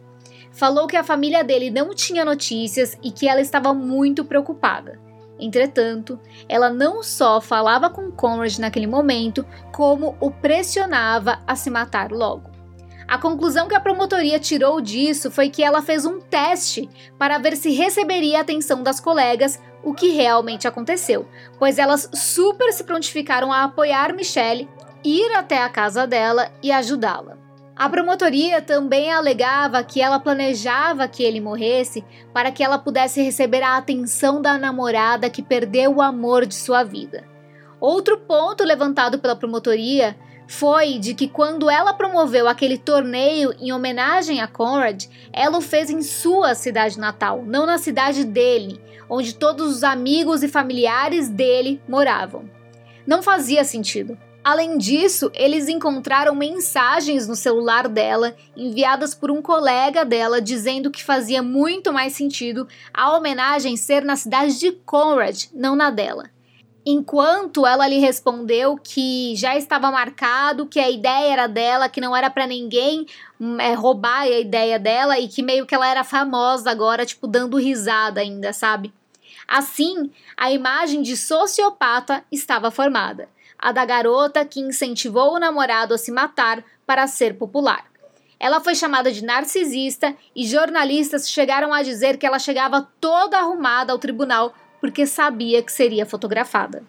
Falou 0.52 0.88
que 0.88 0.98
a 0.98 1.04
família 1.04 1.44
dele 1.44 1.70
não 1.70 1.94
tinha 1.94 2.26
notícias 2.26 2.98
e 3.04 3.12
que 3.12 3.28
ela 3.28 3.42
estava 3.42 3.76
muito 3.76 4.26
preocupada. 4.26 5.05
Entretanto, 5.40 6.20
ela 6.48 6.70
não 6.70 7.04
só 7.04 7.42
falava 7.42 7.90
com 7.90 8.12
Conrad 8.12 8.58
naquele 8.58 8.88
momento, 8.88 9.46
como 9.72 10.16
o 10.20 10.32
pressionava 10.32 11.40
a 11.46 11.56
se 11.56 11.70
matar 11.70 12.12
logo. 12.12 12.56
A 13.08 13.20
conclusão 13.20 13.68
que 13.68 13.76
a 13.76 13.80
promotoria 13.80 14.40
tirou 14.40 14.82
disso 14.82 15.30
foi 15.30 15.50
que 15.50 15.64
ela 15.64 15.82
fez 15.82 16.06
um 16.06 16.20
teste 16.20 16.90
para 17.20 17.38
ver 17.38 17.56
se 17.56 17.70
receberia 17.72 18.40
a 18.40 18.42
atenção 18.42 18.82
das 18.82 19.00
colegas, 19.00 19.62
o 19.84 19.94
que 19.94 20.10
realmente 20.10 20.68
aconteceu, 20.68 21.28
pois 21.60 21.78
elas 21.78 22.10
super 22.14 22.74
se 22.74 22.84
prontificaram 22.84 23.54
a 23.54 23.64
apoiar 23.64 24.16
Michelle, 24.16 24.68
ir 25.04 25.32
até 25.34 25.62
a 25.62 25.70
casa 25.70 26.08
dela 26.08 26.52
e 26.64 26.72
ajudá-la. 26.72 27.45
A 27.76 27.90
promotoria 27.90 28.62
também 28.62 29.12
alegava 29.12 29.84
que 29.84 30.02
ela 30.02 30.18
planejava 30.18 31.10
que 31.10 31.22
ele 31.22 31.42
morresse 31.42 32.06
para 32.34 32.50
que 32.50 32.64
ela 32.64 32.80
pudesse 32.80 33.22
receber 33.22 33.62
a 33.62 33.76
atenção 33.76 34.42
da 34.42 34.58
namorada 34.58 35.30
que 35.30 35.42
perdeu 35.42 35.96
o 35.96 36.02
amor 36.02 36.46
de 36.46 36.56
sua 36.56 36.84
vida. 36.84 37.26
Outro 37.80 38.18
ponto 38.20 38.64
levantado 38.64 39.20
pela 39.20 39.36
promotoria 39.36 40.16
foi 40.48 41.00
de 41.00 41.14
que 41.14 41.28
quando 41.28 41.70
ela 41.70 41.94
promoveu 41.94 42.48
aquele 42.48 42.78
torneio 42.78 43.54
em 43.60 43.74
homenagem 43.74 44.40
a 44.40 44.48
Conrad, 44.48 45.06
ela 45.34 45.58
o 45.58 45.62
fez 45.62 45.90
em 45.90 46.02
sua 46.02 46.56
cidade 46.56 46.98
natal, 46.98 47.44
não 47.46 47.66
na 47.66 47.78
cidade 47.78 48.24
dele, 48.24 48.80
onde 49.10 49.36
todos 49.36 49.76
os 49.76 49.84
amigos 49.84 50.44
e 50.44 50.48
familiares 50.48 51.28
dele 51.28 51.82
moravam. 51.90 52.50
Não 53.06 53.22
fazia 53.22 53.66
sentido. 53.66 54.18
Além 54.46 54.78
disso, 54.78 55.32
eles 55.34 55.68
encontraram 55.68 56.36
mensagens 56.36 57.28
no 57.28 57.36
celular 57.36 57.88
dela 57.88 58.36
enviadas 58.56 59.16
por 59.16 59.32
um 59.32 59.42
colega 59.42 60.06
dela 60.06 60.40
dizendo 60.40 60.92
que 60.92 61.04
fazia 61.04 61.42
muito 61.42 61.92
mais 61.92 62.14
sentido 62.14 62.68
a 62.94 63.18
homenagem 63.18 63.76
ser 63.76 64.06
na 64.06 64.16
cidade 64.16 64.60
de 64.60 64.72
Conrad, 64.72 65.46
não 65.52 65.76
na 65.76 65.90
dela. 65.90 66.30
Enquanto 66.86 67.66
ela 67.66 67.88
lhe 67.88 67.98
respondeu 67.98 68.78
que 68.78 69.36
já 69.36 69.58
estava 69.58 69.90
marcado, 69.90 70.68
que 70.68 70.80
a 70.80 70.92
ideia 70.92 71.34
era 71.34 71.48
dela, 71.48 71.90
que 71.90 72.00
não 72.00 72.16
era 72.16 72.30
para 72.30 72.46
ninguém 72.46 73.08
é, 73.60 73.74
roubar 73.74 74.22
a 74.22 74.30
ideia 74.30 74.78
dela 74.78 75.18
e 75.18 75.28
que 75.28 75.42
meio 75.42 75.66
que 75.66 75.74
ela 75.74 75.90
era 75.90 76.04
famosa 76.04 76.70
agora, 76.70 77.04
tipo, 77.04 77.26
dando 77.26 77.58
risada 77.58 78.22
ainda, 78.22 78.54
sabe? 78.54 78.94
Assim, 79.48 80.12
a 80.38 80.52
imagem 80.52 81.02
de 81.02 81.18
sociopata 81.18 82.24
estava 82.32 82.70
formada 82.70 83.28
a 83.66 83.72
da 83.72 83.84
garota 83.84 84.46
que 84.46 84.60
incentivou 84.60 85.34
o 85.34 85.40
namorado 85.40 85.96
a 85.96 85.98
se 85.98 86.12
matar 86.12 86.64
para 86.86 87.08
ser 87.08 87.36
popular. 87.36 87.84
Ela 88.40 88.62
foi 88.62 88.76
chamada 88.76 89.12
de 89.12 89.26
narcisista 89.26 90.16
e 90.36 90.46
jornalistas 90.46 91.28
chegaram 91.28 91.74
a 91.74 91.82
dizer 91.82 92.18
que 92.18 92.28
ela 92.28 92.38
chegava 92.38 92.88
toda 93.02 93.40
arrumada 93.40 93.92
ao 93.92 93.98
tribunal 93.98 94.54
porque 94.80 95.08
sabia 95.08 95.64
que 95.64 95.72
seria 95.72 96.06
fotografada. 96.06 96.84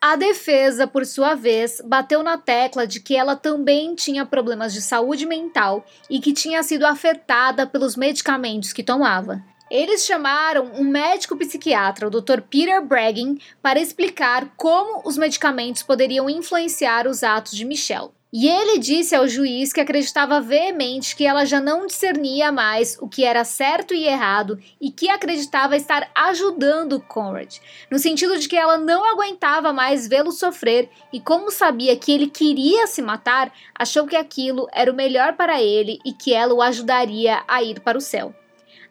A 0.00 0.16
defesa, 0.16 0.88
por 0.88 1.06
sua 1.06 1.36
vez, 1.36 1.80
bateu 1.84 2.24
na 2.24 2.36
tecla 2.36 2.88
de 2.88 2.98
que 2.98 3.14
ela 3.14 3.36
também 3.36 3.94
tinha 3.94 4.26
problemas 4.26 4.72
de 4.72 4.82
saúde 4.82 5.24
mental 5.26 5.84
e 6.08 6.18
que 6.18 6.32
tinha 6.32 6.60
sido 6.64 6.84
afetada 6.84 7.68
pelos 7.68 7.94
medicamentos 7.94 8.72
que 8.72 8.82
tomava. 8.82 9.40
Eles 9.70 10.04
chamaram 10.04 10.72
um 10.74 10.82
médico 10.82 11.36
psiquiatra, 11.36 12.08
o 12.08 12.10
Dr. 12.10 12.40
Peter 12.40 12.84
Bragging, 12.84 13.38
para 13.62 13.78
explicar 13.78 14.52
como 14.56 15.02
os 15.04 15.16
medicamentos 15.16 15.84
poderiam 15.84 16.28
influenciar 16.28 17.06
os 17.06 17.22
atos 17.22 17.52
de 17.52 17.64
Michelle. 17.64 18.10
E 18.32 18.48
ele 18.48 18.78
disse 18.78 19.14
ao 19.14 19.28
juiz 19.28 19.72
que 19.72 19.80
acreditava 19.80 20.40
veemente 20.40 21.14
que 21.14 21.24
ela 21.24 21.44
já 21.44 21.60
não 21.60 21.86
discernia 21.86 22.50
mais 22.50 22.96
o 23.00 23.08
que 23.08 23.24
era 23.24 23.44
certo 23.44 23.94
e 23.94 24.06
errado 24.06 24.58
e 24.80 24.90
que 24.90 25.08
acreditava 25.08 25.76
estar 25.76 26.10
ajudando 26.14 27.00
Conrad, 27.00 27.58
no 27.90 27.98
sentido 27.98 28.38
de 28.38 28.48
que 28.48 28.56
ela 28.56 28.76
não 28.76 29.04
aguentava 29.04 29.72
mais 29.72 30.08
vê-lo 30.08 30.32
sofrer 30.32 30.88
e, 31.12 31.20
como 31.20 31.50
sabia 31.50 31.96
que 31.96 32.10
ele 32.10 32.28
queria 32.28 32.88
se 32.88 33.02
matar, 33.02 33.52
achou 33.74 34.06
que 34.06 34.16
aquilo 34.16 34.68
era 34.72 34.90
o 34.90 34.96
melhor 34.96 35.34
para 35.34 35.60
ele 35.60 35.98
e 36.04 36.12
que 36.12 36.32
ela 36.32 36.54
o 36.54 36.62
ajudaria 36.62 37.42
a 37.46 37.62
ir 37.62 37.80
para 37.80 37.98
o 37.98 38.00
céu. 38.00 38.34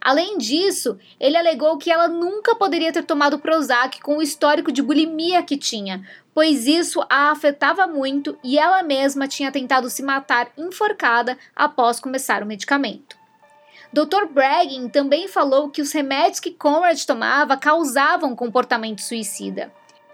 Além 0.02 0.38
disso, 0.38 0.98
ele 1.20 1.38
alegou 1.38 1.78
que 1.78 1.92
ela 1.92 2.08
nunca 2.08 2.56
poderia 2.56 2.92
ter 2.92 3.04
tomado 3.04 3.40
Prozac 3.40 4.02
com 4.02 4.18
o 4.18 4.22
histórico 4.22 4.72
de 4.72 4.82
bulimia 4.82 5.44
que 5.44 5.58
tinha, 5.58 6.08
pois 6.34 6.68
isso 6.68 7.02
a 7.10 7.32
afetava 7.32 7.86
muito 7.86 8.38
e 8.44 8.58
ela 8.58 8.82
mesma 8.82 9.28
tinha 9.28 9.52
tentado 9.52 9.90
se 9.90 10.02
matar 10.02 10.50
enforcada 10.58 11.38
após 11.56 12.00
começar 12.00 12.42
o 12.42 12.46
medicamento. 12.46 13.18
Dr. 13.92 14.26
Bragging 14.32 14.88
também 14.88 15.28
falou 15.28 15.70
que 15.70 15.82
os 15.82 15.92
remédios 15.92 16.40
que 16.40 16.52
Conrad 16.52 17.04
tomava 17.06 17.58
causavam 17.58 18.36
comportamento 18.36 19.02
suicida. 19.02 19.72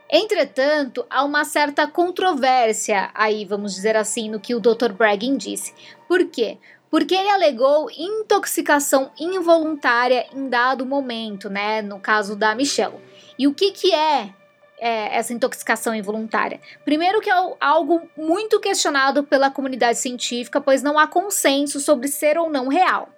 Entretanto, 0.10 1.06
há 1.10 1.24
uma 1.26 1.43
certa 1.43 1.86
controvérsia 1.88 3.10
aí, 3.13 3.43
vamos 3.43 3.74
dizer 3.76 3.98
assim, 3.98 4.30
no 4.30 4.39
que 4.39 4.56
o 4.56 4.60
Dr. 4.60 4.93
Bragging 4.93 5.36
disse. 5.36 5.74
Por 6.08 6.26
quê? 6.26 6.58
Porque 6.95 7.13
ele 7.13 7.29
alegou 7.29 7.91
intoxicação 7.91 9.12
involuntária 9.19 10.27
em 10.34 10.47
dado 10.47 10.86
momento, 10.86 11.49
né, 11.49 11.81
no 11.81 11.99
caso 11.99 12.38
da 12.38 12.55
Michelle. 12.55 12.95
E 13.38 13.49
o 13.49 13.53
que 13.53 13.73
que 13.73 13.93
é 13.93 14.34
é, 14.79 15.17
essa 15.17 15.34
intoxicação 15.34 15.93
involuntária? 15.93 16.62
Primeiro, 16.86 17.19
que 17.19 17.29
é 17.29 17.34
algo 17.60 18.01
muito 18.15 18.62
questionado 18.62 19.25
pela 19.25 19.51
comunidade 19.51 19.97
científica, 19.99 20.62
pois 20.62 20.81
não 20.81 20.97
há 20.97 21.05
consenso 21.05 21.81
sobre 21.81 22.08
ser 22.08 22.38
ou 22.38 22.49
não 22.49 22.69
real. 22.69 23.10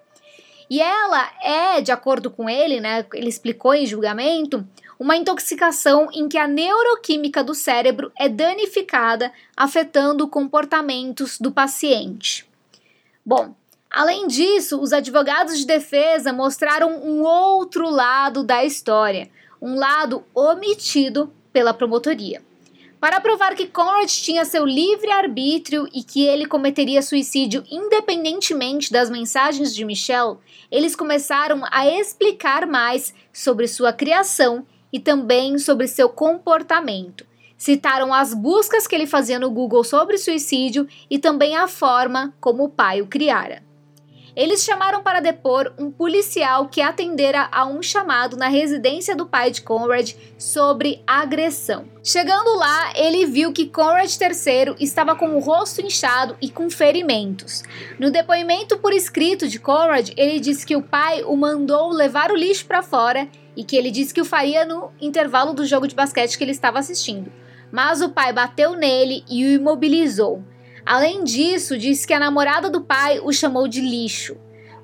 E 0.68 0.82
ela 0.82 1.30
é, 1.40 1.80
de 1.80 1.92
acordo 1.92 2.32
com 2.32 2.50
ele, 2.50 2.82
né, 2.82 3.06
ele 3.14 3.30
explicou 3.30 3.76
em 3.76 3.86
julgamento, 3.86 4.68
uma 4.98 5.16
intoxicação 5.16 6.10
em 6.12 6.28
que 6.28 6.40
a 6.40 6.48
neuroquímica 6.48 7.44
do 7.44 7.54
cérebro 7.54 8.12
é 8.18 8.28
danificada, 8.28 9.32
afetando 9.56 10.28
comportamentos 10.28 11.40
do 11.40 11.52
paciente. 11.52 12.44
Bom, 13.24 13.54
além 13.98 14.28
disso, 14.28 14.80
os 14.80 14.94
advogados 14.94 15.58
de 15.58 15.66
defesa 15.66 16.32
mostraram 16.32 17.02
um 17.04 17.24
outro 17.24 17.90
lado 17.90 18.44
da 18.44 18.64
história, 18.64 19.28
um 19.60 19.76
lado 19.76 20.24
omitido 20.36 21.34
pela 21.52 21.74
promotoria. 21.74 22.44
Para 23.00 23.20
provar 23.20 23.56
que 23.56 23.66
Conrad 23.66 24.08
tinha 24.08 24.46
seu 24.46 24.66
livre-arbítrio 24.66 25.88
e 25.92 26.04
que 26.04 26.24
ele 26.24 26.46
cometeria 26.46 27.02
suicídio 27.02 27.64
independentemente 27.72 28.92
das 28.92 29.10
mensagens 29.10 29.74
de 29.74 29.84
Michelle, 29.84 30.38
eles 30.72 30.96
começaram 30.96 31.64
a 31.72 31.88
explicar 31.88 32.68
mais 32.68 33.16
sobre 33.34 33.68
sua 33.68 33.92
criação 33.92 34.64
e 34.94 35.00
também 35.00 35.58
sobre 35.58 35.88
seu 35.88 36.08
comportamento. 36.08 37.26
Citaram 37.58 38.14
as 38.14 38.32
buscas 38.32 38.86
que 38.86 38.94
ele 38.94 39.08
fazia 39.08 39.40
no 39.40 39.50
Google 39.50 39.84
sobre 39.84 40.20
suicídio 40.20 40.88
e 41.10 41.18
também 41.18 41.56
a 41.56 41.68
forma 41.68 42.32
como 42.40 42.66
o 42.66 42.70
pai 42.70 43.02
o 43.02 43.08
criara. 43.08 43.67
Eles 44.38 44.64
chamaram 44.64 45.02
para 45.02 45.20
depor 45.20 45.74
um 45.80 45.90
policial 45.90 46.68
que 46.68 46.80
atendera 46.80 47.50
a 47.52 47.66
um 47.66 47.82
chamado 47.82 48.38
na 48.38 48.48
residência 48.48 49.16
do 49.16 49.26
pai 49.26 49.50
de 49.50 49.64
Conrad 49.64 50.12
sobre 50.38 51.02
agressão. 51.08 51.86
Chegando 52.04 52.56
lá, 52.56 52.94
ele 52.96 53.26
viu 53.26 53.52
que 53.52 53.66
Conrad 53.66 54.08
III 54.08 54.76
estava 54.80 55.16
com 55.16 55.30
o 55.30 55.40
rosto 55.40 55.82
inchado 55.82 56.38
e 56.40 56.52
com 56.52 56.70
ferimentos. 56.70 57.64
No 57.98 58.12
depoimento 58.12 58.78
por 58.78 58.94
escrito 58.94 59.48
de 59.48 59.58
Conrad, 59.58 60.12
ele 60.16 60.40
disse 60.40 60.68
que 60.68 60.76
o 60.76 60.84
pai 60.84 61.24
o 61.24 61.36
mandou 61.36 61.90
levar 61.90 62.30
o 62.30 62.36
lixo 62.36 62.68
para 62.68 62.84
fora 62.84 63.28
e 63.56 63.64
que 63.64 63.76
ele 63.76 63.90
disse 63.90 64.14
que 64.14 64.22
o 64.22 64.26
faria 64.26 64.64
no 64.64 64.92
intervalo 65.02 65.52
do 65.52 65.66
jogo 65.66 65.88
de 65.88 65.96
basquete 65.96 66.38
que 66.38 66.44
ele 66.44 66.52
estava 66.52 66.78
assistindo. 66.78 67.34
Mas 67.72 68.04
o 68.04 68.10
pai 68.10 68.32
bateu 68.32 68.76
nele 68.76 69.24
e 69.28 69.44
o 69.44 69.50
imobilizou. 69.54 70.44
Além 70.88 71.22
disso, 71.26 71.78
disse 71.78 72.08
que 72.08 72.14
a 72.14 72.20
namorada 72.20 72.70
do 72.70 72.80
pai 72.80 73.20
o 73.20 73.34
chamou 73.34 73.68
de 73.68 73.82
lixo. 73.82 74.38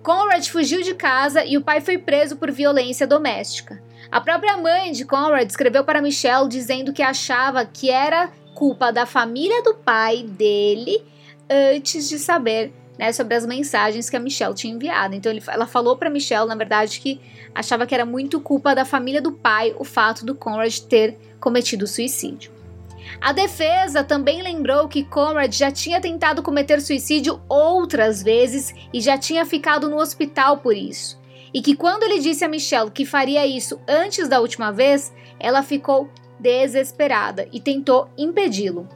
Conrad 0.04 0.46
fugiu 0.50 0.82
de 0.82 0.94
casa 0.94 1.46
e 1.46 1.58
o 1.58 1.62
pai 1.62 1.80
foi 1.80 1.98
preso 1.98 2.36
por 2.36 2.52
violência 2.52 3.08
doméstica. 3.08 3.82
A 4.12 4.20
própria 4.20 4.58
mãe 4.58 4.92
de 4.92 5.06
Conrad 5.06 5.50
escreveu 5.50 5.86
para 5.86 6.02
Michelle 6.02 6.50
dizendo 6.50 6.92
que 6.92 7.02
achava 7.02 7.66
que 7.66 7.90
era 7.90 8.30
culpa 8.54 8.92
da 8.92 9.06
família 9.06 9.64
do 9.64 9.76
pai 9.76 10.24
dele 10.24 11.02
antes 11.74 12.10
de 12.10 12.20
saber 12.20 12.74
né, 13.00 13.14
sobre 13.14 13.36
as 13.36 13.46
mensagens 13.46 14.10
que 14.10 14.18
a 14.18 14.20
Michelle 14.20 14.54
tinha 14.54 14.74
enviado. 14.74 15.16
Então 15.16 15.32
ele, 15.32 15.42
ela 15.48 15.66
falou 15.66 15.96
para 15.96 16.10
Michelle, 16.10 16.50
na 16.50 16.56
verdade, 16.56 17.00
que 17.00 17.22
achava 17.56 17.88
que 17.88 17.96
era 17.96 18.06
muito 18.06 18.42
culpa 18.42 18.76
da 18.76 18.84
família 18.84 19.22
do 19.22 19.32
pai 19.32 19.74
o 19.80 19.86
fato 19.86 20.26
do 20.26 20.36
Conrad 20.36 20.80
ter 20.80 21.18
cometido 21.40 21.88
suicídio. 21.88 22.52
A 23.22 23.32
defesa 23.32 24.04
também 24.04 24.42
lembrou 24.42 24.88
que 24.88 25.04
Conrad 25.04 25.54
já 25.54 25.72
tinha 25.72 26.02
tentado 26.02 26.44
cometer 26.44 26.82
suicídio 26.82 27.42
outras 27.48 28.22
vezes 28.22 28.74
e 28.94 29.00
já 29.00 29.18
tinha 29.18 29.46
ficado 29.46 29.90
no 29.90 29.98
hospital 29.98 30.58
por 30.58 30.76
isso. 30.76 31.22
E 31.54 31.62
que 31.62 31.76
quando 31.76 32.04
ele 32.04 32.20
disse 32.20 32.44
a 32.44 32.50
Michelle 32.50 32.92
que 32.92 33.06
faria 33.06 33.46
isso 33.46 33.80
antes 33.88 34.28
da 34.28 34.40
última 34.40 34.72
vez, 34.72 35.14
ela 35.40 35.62
ficou 35.62 36.10
desesperada 36.40 37.48
e 37.52 37.60
tentou 37.60 38.10
impedi-lo. 38.18 38.88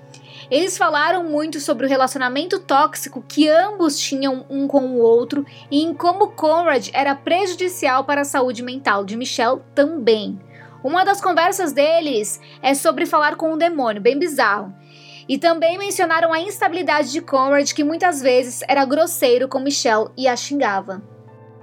Eles 0.49 0.77
falaram 0.77 1.23
muito 1.23 1.59
sobre 1.59 1.85
o 1.85 1.89
relacionamento 1.89 2.59
tóxico 2.59 3.23
que 3.27 3.49
ambos 3.49 3.99
tinham 3.99 4.45
um 4.49 4.67
com 4.67 4.85
o 4.85 4.99
outro 4.99 5.45
e 5.69 5.83
em 5.83 5.93
como 5.93 6.29
Conrad 6.29 6.89
era 6.93 7.15
prejudicial 7.15 8.05
para 8.05 8.21
a 8.21 8.25
saúde 8.25 8.63
mental 8.63 9.03
de 9.03 9.17
Michelle 9.17 9.61
também. 9.75 10.39
Uma 10.87 11.03
das 11.03 11.19
conversas 11.19 11.73
deles 11.73 12.39
é 12.61 12.73
sobre 12.73 13.05
falar 13.05 13.35
com 13.35 13.51
o 13.51 13.57
demônio, 13.57 14.01
bem 14.01 14.17
bizarro. 14.17 14.73
E 15.27 15.37
também 15.37 15.77
mencionaram 15.77 16.31
a 16.31 16.39
instabilidade 16.39 17.11
de 17.11 17.19
Conrad, 17.19 17.73
que 17.73 17.83
muitas 17.83 18.21
vezes 18.21 18.63
era 18.69 18.85
grosseiro 18.85 19.49
com 19.49 19.59
Michelle 19.59 20.07
e 20.15 20.29
a 20.29 20.35
xingava. 20.37 21.03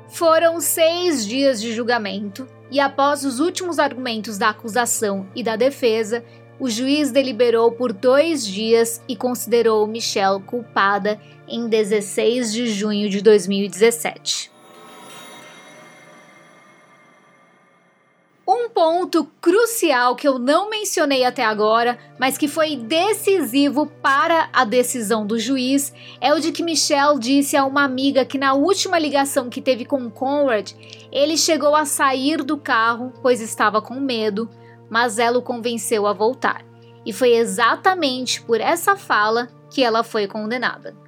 Foram 0.09 0.61
seis 0.61 1.27
dias 1.27 1.59
de 1.59 1.73
julgamento, 1.73 2.47
e 2.71 2.79
após 2.79 3.25
os 3.25 3.41
últimos 3.41 3.79
argumentos 3.79 4.37
da 4.37 4.51
acusação 4.51 5.27
e 5.35 5.43
da 5.43 5.57
defesa, 5.57 6.23
o 6.61 6.69
juiz 6.69 7.11
deliberou 7.11 7.73
por 7.73 7.95
dois 7.95 8.47
dias 8.47 9.01
e 9.09 9.17
considerou 9.17 9.87
Michelle 9.87 10.43
culpada 10.43 11.19
em 11.49 11.67
16 11.67 12.53
de 12.53 12.67
junho 12.67 13.09
de 13.09 13.23
2017. 13.23 14.53
Um 18.47 18.69
ponto 18.69 19.25
crucial 19.41 20.15
que 20.15 20.29
eu 20.29 20.39
não 20.39 20.69
mencionei 20.69 21.25
até 21.25 21.43
agora, 21.43 21.99
mas 22.19 22.37
que 22.37 22.47
foi 22.47 22.77
decisivo 22.77 23.87
para 24.03 24.51
a 24.53 24.67
decisão 24.67 25.27
do 25.27 25.39
juiz, 25.39 25.95
é 26.21 26.35
o 26.35 26.39
de 26.39 26.53
que 26.53 26.63
Michelle 26.63 27.19
disse 27.19 27.57
a 27.57 27.65
uma 27.65 27.85
amiga 27.85 28.23
que 28.23 28.37
na 28.37 28.53
última 28.53 28.99
ligação 28.99 29.49
que 29.49 29.63
teve 29.63 29.87
com 29.87 30.11
Conrad, 30.11 30.73
ele 31.11 31.39
chegou 31.39 31.75
a 31.75 31.87
sair 31.87 32.43
do 32.43 32.59
carro, 32.59 33.15
pois 33.23 33.41
estava 33.41 33.81
com 33.81 33.95
medo, 33.95 34.51
mas 34.91 35.19
ela 35.19 35.39
o 35.39 35.43
convenceu 35.43 36.07
a 36.07 36.13
voltar. 36.13 36.67
E 37.07 37.15
foi 37.15 37.35
exatamente 37.35 38.43
por 38.43 38.61
essa 38.61 38.95
fala 38.95 39.49
que 39.71 39.83
ela 39.83 40.05
foi 40.05 40.27
condenada. 40.27 41.04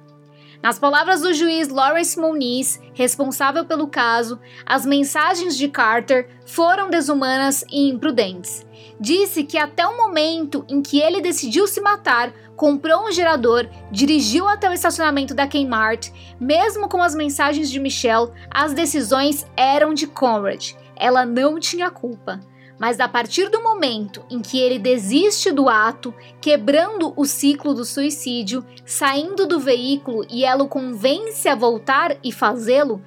Nas 0.61 0.79
palavras 0.79 1.21
do 1.21 1.33
juiz 1.33 1.69
Lawrence 1.69 2.19
Moniz, 2.19 2.81
responsável 2.93 3.65
pelo 3.65 3.87
caso, 3.87 4.39
as 4.65 4.85
mensagens 4.85 5.55
de 5.55 5.67
Carter 5.67 6.27
foram 6.45 6.89
desumanas 6.89 7.63
e 7.71 7.89
imprudentes. 7.89 8.65
Disse 8.99 9.43
que 9.43 9.57
até 9.57 9.85
o 9.85 9.95
momento 9.95 10.65
em 10.67 10.81
que 10.81 10.99
ele 10.99 11.21
decidiu 11.21 11.67
se 11.67 11.79
matar, 11.79 12.33
comprou 12.55 13.07
um 13.07 13.11
gerador, 13.11 13.69
dirigiu 13.91 14.47
até 14.47 14.67
o 14.67 14.73
estacionamento 14.73 15.35
da 15.35 15.47
Kmart, 15.47 16.09
mesmo 16.39 16.89
com 16.89 17.01
as 17.03 17.13
mensagens 17.13 17.69
de 17.69 17.79
Michelle, 17.79 18.31
as 18.49 18.73
decisões 18.73 19.45
eram 19.55 19.93
de 19.93 20.07
Conrad. 20.07 20.73
Ela 20.95 21.23
não 21.23 21.59
tinha 21.59 21.91
culpa 21.91 22.39
mas 22.79 22.99
a 22.99 23.07
partir 23.07 23.49
do 23.49 23.61
momento 23.61 24.23
em 24.29 24.39
que 24.39 24.59
ele 24.59 24.77
desiste 24.77 25.51
do 25.51 25.67
ato, 25.67 26.13
quebrando 26.39 27.13
o 27.15 27.25
ciclo 27.25 27.73
do 27.73 27.83
suicídio, 27.83 28.63
saindo 28.85 29.47
do 29.47 29.59
veículo 29.59 30.25
e 30.29 30.45
ela 30.45 30.63
o 30.63 30.67
convence 30.67 31.47
a 31.49 31.55
voltar 31.55 32.17
e 32.23 32.31
fazê-lo, 32.31 33.01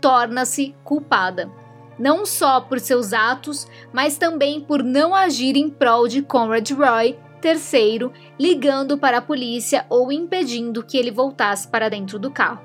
torna-se 0.00 0.74
culpada. 0.84 1.50
Não 1.98 2.26
só 2.26 2.60
por 2.60 2.78
seus 2.78 3.12
atos, 3.12 3.66
mas 3.92 4.18
também 4.18 4.60
por 4.60 4.82
não 4.82 5.14
agir 5.14 5.56
em 5.56 5.68
prol 5.70 6.06
de 6.06 6.22
Conrad 6.22 6.70
Roy, 6.70 7.18
terceiro, 7.40 8.12
ligando 8.38 8.98
para 8.98 9.18
a 9.18 9.22
polícia 9.22 9.86
ou 9.88 10.12
impedindo 10.12 10.82
que 10.82 10.96
ele 10.96 11.10
voltasse 11.10 11.66
para 11.68 11.88
dentro 11.88 12.18
do 12.18 12.30
carro, 12.30 12.60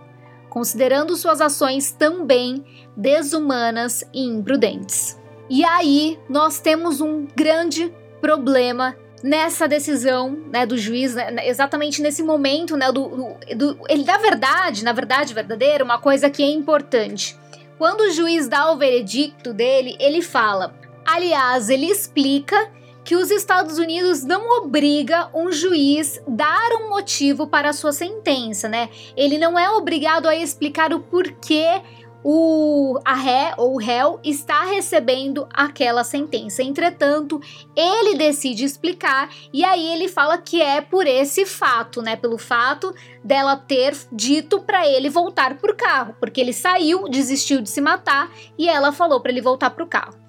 considerando 0.50 1.16
suas 1.16 1.40
ações 1.40 1.92
também 1.92 2.66
desumanas 2.96 4.04
e 4.14 4.22
imprudentes. 4.26 5.21
E 5.54 5.66
aí 5.66 6.18
nós 6.30 6.62
temos 6.62 7.02
um 7.02 7.28
grande 7.36 7.94
problema 8.22 8.96
nessa 9.22 9.68
decisão 9.68 10.32
né, 10.50 10.66
do 10.66 10.78
juiz, 10.78 11.14
né, 11.14 11.46
exatamente 11.46 12.02
nesse 12.02 12.24
momento, 12.24 12.78
né, 12.78 12.90
do, 12.90 13.36
do, 13.58 13.78
ele 13.90 14.06
da 14.06 14.18
verdade, 14.18 14.82
na 14.82 14.94
verdade 14.94 15.34
verdadeira, 15.34 15.84
uma 15.84 16.00
coisa 16.00 16.30
que 16.30 16.42
é 16.42 16.50
importante. 16.50 17.38
Quando 17.78 18.00
o 18.00 18.12
juiz 18.12 18.48
dá 18.48 18.72
o 18.72 18.78
veredicto 18.78 19.54
dele, 19.54 19.98
ele 20.00 20.22
fala, 20.22 20.74
aliás, 21.06 21.70
ele 21.70 21.88
explica 21.88 22.72
que 23.04 23.18
os 23.18 23.30
Estados 23.30 23.78
Unidos 23.78 24.24
não 24.24 24.64
obriga 24.64 25.30
um 25.34 25.52
juiz 25.52 26.22
dar 26.26 26.72
um 26.80 26.90
motivo 26.90 27.46
para 27.46 27.72
a 27.72 27.74
sua 27.74 27.92
sentença, 27.92 28.70
né? 28.70 28.90
Ele 29.18 29.38
não 29.38 29.60
é 29.60 29.70
obrigado 29.72 30.28
a 30.28 30.36
explicar 30.36 30.94
o 30.94 31.00
porquê 31.02 31.82
o, 32.24 33.00
a 33.04 33.14
ré 33.14 33.54
ou 33.58 33.78
réu 33.78 34.20
está 34.24 34.64
recebendo 34.64 35.48
aquela 35.54 36.04
sentença. 36.04 36.62
Entretanto, 36.62 37.42
ele 37.76 38.16
decide 38.16 38.64
explicar 38.64 39.30
e 39.52 39.64
aí 39.64 39.88
ele 39.94 40.08
fala 40.08 40.38
que 40.38 40.62
é 40.62 40.82
por 40.82 41.08
esse 41.08 41.46
fato, 41.46 42.02
né? 42.02 42.16
Pelo 42.16 42.38
fato 42.38 42.94
dela 43.24 43.56
ter 43.56 43.96
dito 44.12 44.62
para 44.62 44.88
ele 44.88 45.10
voltar 45.10 45.58
pro 45.58 45.76
carro, 45.76 46.16
porque 46.20 46.40
ele 46.40 46.54
saiu, 46.54 47.08
desistiu 47.10 47.62
de 47.62 47.70
se 47.70 47.82
matar 47.82 48.32
e 48.58 48.70
ela 48.70 48.92
falou 48.92 49.20
para 49.20 49.32
ele 49.32 49.42
voltar 49.42 49.72
pro 49.72 49.88
carro. 49.88 50.20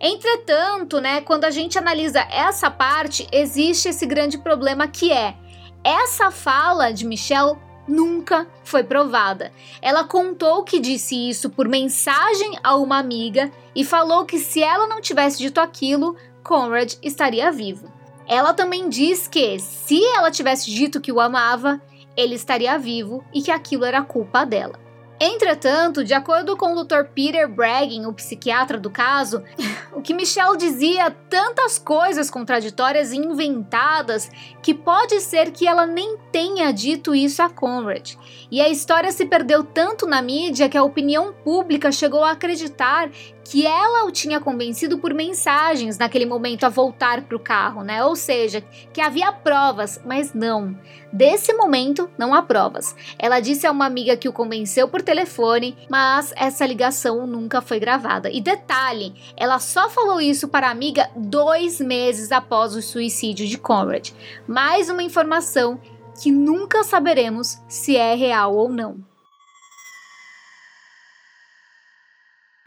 Entretanto, 0.00 1.00
né, 1.00 1.20
quando 1.22 1.44
a 1.44 1.50
gente 1.50 1.76
analisa 1.76 2.20
essa 2.30 2.70
parte, 2.70 3.26
existe 3.32 3.88
esse 3.88 4.06
grande 4.06 4.38
problema 4.38 4.86
que 4.86 5.10
é 5.12 5.34
essa 5.82 6.30
fala 6.30 6.92
de 6.92 7.04
Michelle 7.04 7.56
nunca 7.88 8.46
foi 8.62 8.84
provada. 8.84 9.50
Ela 9.80 10.04
contou 10.04 10.62
que 10.62 10.78
disse 10.78 11.28
isso 11.28 11.50
por 11.50 11.66
mensagem 11.66 12.58
a 12.62 12.76
uma 12.76 12.98
amiga 12.98 13.50
e 13.74 13.84
falou 13.84 14.24
que 14.24 14.38
se 14.38 14.62
ela 14.62 14.86
não 14.86 15.00
tivesse 15.00 15.38
dito 15.38 15.58
aquilo, 15.58 16.14
Conrad 16.44 16.94
estaria 17.02 17.50
vivo. 17.50 17.90
Ela 18.26 18.52
também 18.52 18.88
diz 18.88 19.26
que, 19.26 19.58
se 19.58 20.04
ela 20.14 20.30
tivesse 20.30 20.70
dito 20.70 21.00
que 21.00 21.10
o 21.10 21.18
amava, 21.18 21.80
ele 22.14 22.34
estaria 22.34 22.78
vivo 22.78 23.24
e 23.32 23.40
que 23.40 23.50
aquilo 23.50 23.84
era 23.84 24.02
culpa 24.02 24.44
dela. 24.44 24.87
Entretanto, 25.20 26.04
de 26.04 26.14
acordo 26.14 26.56
com 26.56 26.72
o 26.72 26.84
Dr. 26.84 27.04
Peter 27.12 27.48
Bragging, 27.48 28.06
o 28.06 28.12
psiquiatra 28.12 28.78
do 28.78 28.88
caso, 28.88 29.42
o 29.92 30.00
que 30.00 30.14
Michelle 30.14 30.56
dizia 30.56 31.10
tantas 31.10 31.78
coisas 31.78 32.30
contraditórias 32.30 33.12
e 33.12 33.16
inventadas 33.16 34.30
que 34.62 34.72
pode 34.72 35.20
ser 35.20 35.50
que 35.50 35.66
ela 35.66 35.86
nem 35.86 36.16
tenha 36.30 36.72
dito 36.72 37.14
isso 37.14 37.42
a 37.42 37.50
Conrad. 37.50 38.14
E 38.50 38.60
a 38.60 38.68
história 38.68 39.10
se 39.10 39.26
perdeu 39.26 39.64
tanto 39.64 40.06
na 40.06 40.22
mídia 40.22 40.68
que 40.68 40.78
a 40.78 40.84
opinião 40.84 41.32
pública 41.32 41.90
chegou 41.90 42.22
a 42.22 42.32
acreditar 42.32 43.10
que 43.50 43.66
ela 43.66 44.04
o 44.04 44.10
tinha 44.10 44.38
convencido 44.38 44.98
por 44.98 45.14
mensagens 45.14 45.96
naquele 45.96 46.26
momento 46.26 46.64
a 46.64 46.68
voltar 46.68 47.22
para 47.22 47.36
o 47.36 47.40
carro, 47.40 47.82
né? 47.82 48.04
Ou 48.04 48.14
seja, 48.14 48.62
que 48.92 49.00
havia 49.00 49.32
provas, 49.32 49.98
mas 50.04 50.34
não. 50.34 50.78
Desse 51.10 51.54
momento, 51.54 52.10
não 52.18 52.34
há 52.34 52.42
provas. 52.42 52.94
Ela 53.18 53.40
disse 53.40 53.66
a 53.66 53.72
uma 53.72 53.86
amiga 53.86 54.18
que 54.18 54.28
o 54.28 54.34
convenceu 54.34 54.86
por 54.86 55.00
telefone, 55.00 55.74
mas 55.88 56.30
essa 56.36 56.66
ligação 56.66 57.26
nunca 57.26 57.62
foi 57.62 57.80
gravada. 57.80 58.30
E 58.30 58.38
detalhe, 58.38 59.14
ela 59.34 59.58
só 59.58 59.88
falou 59.88 60.20
isso 60.20 60.48
para 60.48 60.68
a 60.68 60.70
amiga 60.72 61.08
dois 61.16 61.80
meses 61.80 62.30
após 62.30 62.76
o 62.76 62.82
suicídio 62.82 63.46
de 63.46 63.56
Conrad. 63.56 64.10
Mais 64.46 64.90
uma 64.90 65.02
informação 65.02 65.80
que 66.22 66.30
nunca 66.30 66.84
saberemos 66.84 67.58
se 67.66 67.96
é 67.96 68.14
real 68.14 68.54
ou 68.54 68.68
não. 68.68 69.07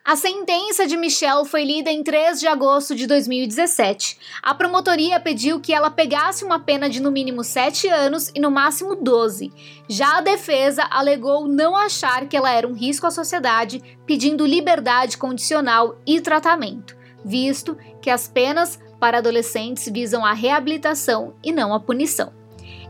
A 0.03 0.15
sentença 0.15 0.87
de 0.87 0.97
Michelle 0.97 1.45
foi 1.45 1.63
lida 1.63 1.91
em 1.91 2.01
3 2.01 2.39
de 2.39 2.47
agosto 2.47 2.95
de 2.95 3.05
2017. 3.05 4.17
A 4.41 4.51
promotoria 4.51 5.19
pediu 5.19 5.59
que 5.59 5.71
ela 5.71 5.91
pegasse 5.91 6.43
uma 6.43 6.59
pena 6.59 6.89
de 6.89 6.99
no 6.99 7.11
mínimo 7.11 7.43
7 7.43 7.87
anos 7.87 8.31
e 8.33 8.39
no 8.39 8.49
máximo 8.49 8.95
12. 8.95 9.53
Já 9.87 10.17
a 10.17 10.21
defesa 10.21 10.87
alegou 10.89 11.47
não 11.47 11.75
achar 11.75 12.27
que 12.27 12.35
ela 12.35 12.51
era 12.51 12.67
um 12.67 12.73
risco 12.73 13.05
à 13.05 13.11
sociedade, 13.11 13.99
pedindo 14.03 14.43
liberdade 14.43 15.19
condicional 15.19 15.95
e 16.03 16.19
tratamento, 16.19 16.97
visto 17.23 17.77
que 18.01 18.09
as 18.09 18.27
penas 18.27 18.79
para 18.99 19.19
adolescentes 19.19 19.87
visam 19.87 20.25
a 20.25 20.33
reabilitação 20.33 21.35
e 21.43 21.51
não 21.51 21.75
a 21.75 21.79
punição. 21.79 22.40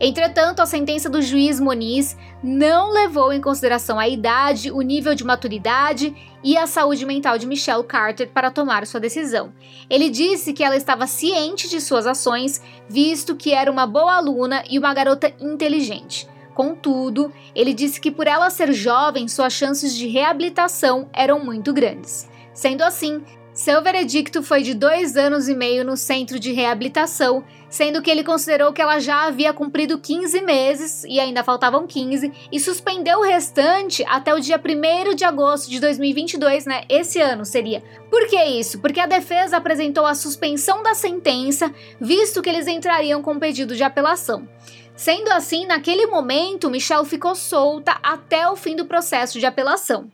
Entretanto, 0.04 0.64
a 0.64 0.66
sentença 0.66 1.08
do 1.08 1.22
juiz 1.22 1.60
Moniz 1.60 2.18
não 2.42 2.92
levou 2.92 3.32
em 3.32 3.40
consideração 3.40 4.00
a 4.00 4.10
idade, 4.10 4.72
o 4.72 4.82
nível 4.82 5.14
de 5.14 5.24
maturidade 5.24 6.16
e 6.44 6.58
a 6.58 6.66
saúde 6.66 7.06
mental 7.06 7.38
de 7.38 7.46
Michelle 7.46 7.84
Carter 7.84 8.28
para 8.28 8.50
tomar 8.50 8.88
sua 8.88 9.00
decisão. 9.00 9.54
Ele 9.88 10.10
disse 10.10 10.54
que 10.54 10.64
ela 10.64 10.76
estava 10.76 11.06
ciente 11.06 11.70
de 11.70 11.80
suas 11.80 12.08
ações, 12.08 12.60
visto 12.90 13.36
que 13.36 13.54
era 13.54 13.72
uma 13.72 13.86
boa 13.86 14.16
aluna 14.16 14.64
e 14.68 14.80
uma 14.80 14.92
garota 14.92 15.32
inteligente. 15.40 16.28
Contudo, 16.56 17.32
ele 17.54 17.72
disse 17.72 18.02
que 18.02 18.10
por 18.10 18.26
ela 18.26 18.50
ser 18.50 18.74
jovem, 18.74 19.28
suas 19.28 19.54
chances 19.54 19.96
de 19.96 20.08
reabilitação 20.08 21.12
eram 21.14 21.46
muito 21.46 21.72
grandes. 21.72 22.28
Sendo 22.56 22.82
assim, 22.82 23.24
seu 23.62 23.80
veredicto 23.80 24.42
foi 24.42 24.64
de 24.64 24.74
dois 24.74 25.16
anos 25.16 25.48
e 25.48 25.54
meio 25.54 25.86
no 25.86 25.96
centro 25.96 26.40
de 26.40 26.52
reabilitação, 26.52 27.44
sendo 27.70 28.02
que 28.02 28.10
ele 28.10 28.24
considerou 28.24 28.74
que 28.74 28.82
ela 28.82 28.98
já 28.98 29.28
havia 29.28 29.54
cumprido 29.54 30.00
15 30.00 30.42
meses 30.42 31.04
e 31.04 31.20
ainda 31.20 31.44
faltavam 31.44 31.86
15, 31.86 32.34
e 32.52 32.60
suspendeu 32.60 33.20
o 33.20 33.24
restante 33.24 34.04
até 34.08 34.34
o 34.34 34.40
dia 34.40 34.60
1 34.60 35.14
de 35.14 35.24
agosto 35.24 35.70
de 35.70 35.80
2022, 35.80 36.66
né? 36.66 36.86
Esse 36.90 37.22
ano 37.22 37.46
seria. 37.46 37.84
Por 38.10 38.28
que 38.28 38.44
isso? 38.44 38.80
Porque 38.80 39.00
a 39.00 39.06
defesa 39.06 39.58
apresentou 39.58 40.08
a 40.08 40.16
suspensão 40.16 40.82
da 40.82 40.96
sentença, 40.96 41.72
visto 42.00 42.42
que 42.42 42.50
eles 42.50 42.66
entrariam 42.66 43.22
com 43.22 43.38
pedido 43.38 43.76
de 43.76 43.84
apelação. 43.84 44.50
Sendo 44.96 45.30
assim, 45.30 45.68
naquele 45.68 46.08
momento, 46.08 46.68
Michelle 46.68 47.06
ficou 47.06 47.36
solta 47.36 47.96
até 48.02 48.50
o 48.50 48.56
fim 48.56 48.76
do 48.76 48.86
processo 48.86 49.40
de 49.40 49.46
apelação. 49.46 50.10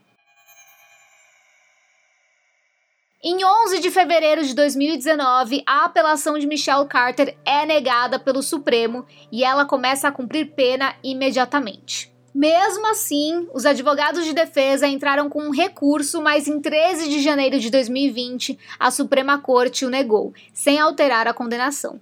Em 3.20 3.44
11 3.44 3.80
de 3.80 3.90
fevereiro 3.90 4.44
de 4.44 4.54
2019, 4.54 5.64
a 5.66 5.86
apelação 5.86 6.38
de 6.38 6.46
Michelle 6.46 6.86
Carter 6.86 7.36
é 7.44 7.66
negada 7.66 8.16
pelo 8.16 8.40
Supremo 8.40 9.04
e 9.32 9.42
ela 9.42 9.64
começa 9.64 10.06
a 10.06 10.12
cumprir 10.12 10.52
pena 10.52 10.94
imediatamente. 11.02 12.12
Mesmo 12.32 12.86
assim, 12.86 13.48
os 13.52 13.66
advogados 13.66 14.24
de 14.24 14.32
defesa 14.32 14.86
entraram 14.86 15.28
com 15.28 15.42
um 15.42 15.50
recurso, 15.50 16.22
mas 16.22 16.46
em 16.46 16.60
13 16.60 17.08
de 17.08 17.20
janeiro 17.20 17.58
de 17.58 17.70
2020, 17.70 18.56
a 18.78 18.88
Suprema 18.92 19.36
Corte 19.36 19.84
o 19.84 19.90
negou, 19.90 20.32
sem 20.52 20.78
alterar 20.78 21.26
a 21.26 21.34
condenação. 21.34 22.00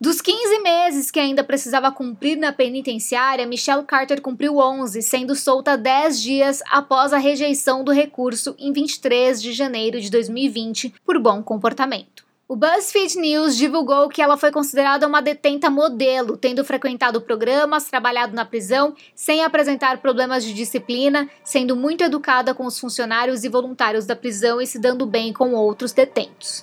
Dos 0.00 0.20
15 0.20 0.58
meses 0.60 1.10
que 1.10 1.20
ainda 1.20 1.44
precisava 1.44 1.90
cumprir 1.92 2.36
na 2.36 2.52
penitenciária, 2.52 3.46
Michelle 3.46 3.84
Carter 3.84 4.20
cumpriu 4.20 4.58
11, 4.58 5.00
sendo 5.02 5.36
solta 5.36 5.78
10 5.78 6.20
dias 6.20 6.62
após 6.68 7.12
a 7.12 7.18
rejeição 7.18 7.84
do 7.84 7.92
recurso 7.92 8.56
em 8.58 8.72
23 8.72 9.40
de 9.40 9.52
janeiro 9.52 10.00
de 10.00 10.10
2020 10.10 10.94
por 11.04 11.18
bom 11.20 11.42
comportamento. 11.42 12.23
O 12.46 12.56
BuzzFeed 12.56 13.16
News 13.16 13.56
divulgou 13.56 14.06
que 14.06 14.20
ela 14.20 14.36
foi 14.36 14.52
considerada 14.52 15.06
uma 15.06 15.22
detenta 15.22 15.70
modelo, 15.70 16.36
tendo 16.36 16.62
frequentado 16.62 17.18
programas, 17.22 17.88
trabalhado 17.88 18.36
na 18.36 18.44
prisão, 18.44 18.94
sem 19.14 19.42
apresentar 19.42 19.96
problemas 19.96 20.44
de 20.44 20.52
disciplina, 20.52 21.26
sendo 21.42 21.74
muito 21.74 22.04
educada 22.04 22.54
com 22.54 22.66
os 22.66 22.78
funcionários 22.78 23.44
e 23.44 23.48
voluntários 23.48 24.04
da 24.04 24.14
prisão 24.14 24.60
e 24.60 24.66
se 24.66 24.78
dando 24.78 25.06
bem 25.06 25.32
com 25.32 25.54
outros 25.54 25.92
detentos. 25.92 26.62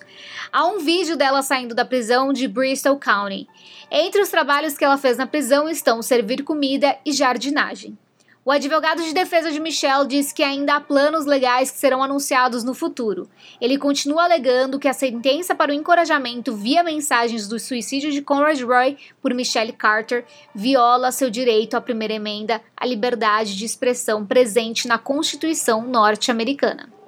Há 0.54 0.68
um 0.68 0.78
vídeo 0.78 1.18
dela 1.18 1.42
saindo 1.42 1.74
da 1.74 1.84
prisão 1.84 2.32
de 2.32 2.48
Bristol 2.48 3.00
County. 3.00 3.48
Entre 3.90 4.22
os 4.22 4.30
trabalhos 4.30 4.78
que 4.78 4.86
ela 4.86 5.00
fez 5.00 5.18
na 5.18 5.26
prisão 5.26 5.68
estão 5.68 6.00
servir 6.04 6.44
comida 6.44 6.96
e 7.04 7.12
jardinagem. 7.12 7.98
O 8.44 8.50
advogado 8.50 9.04
de 9.04 9.14
defesa 9.14 9.52
de 9.52 9.60
Michelle 9.60 10.08
diz 10.08 10.34
que 10.34 10.42
ainda 10.42 10.76
há 10.76 10.82
planos 10.82 11.28
legais 11.28 11.70
que 11.70 11.78
serão 11.78 12.02
anunciados 12.02 12.64
no 12.64 12.74
futuro. 12.74 13.30
Ele 13.62 13.78
continua 13.78 14.24
alegando 14.24 14.80
que 14.80 14.88
a 14.88 14.94
sentença 14.94 15.54
para 15.54 15.72
o 15.72 15.76
encorajamento 15.76 16.56
via 16.56 16.82
mensagens 16.82 17.48
do 17.48 17.60
suicídio 17.60 18.12
de 18.12 18.20
Conrad 18.20 18.60
Roy 18.62 18.98
por 19.22 19.32
Michelle 19.36 19.72
Carter 19.72 20.26
viola 20.56 21.12
seu 21.12 21.30
direito 21.30 21.78
à 21.78 21.82
primeira 21.82 22.16
emenda 22.16 22.60
à 22.76 22.84
liberdade 22.84 23.56
de 23.56 23.64
expressão 23.64 24.26
presente 24.26 24.88
na 24.88 24.98
Constituição 24.98 25.84
norte-americana. 25.84 27.01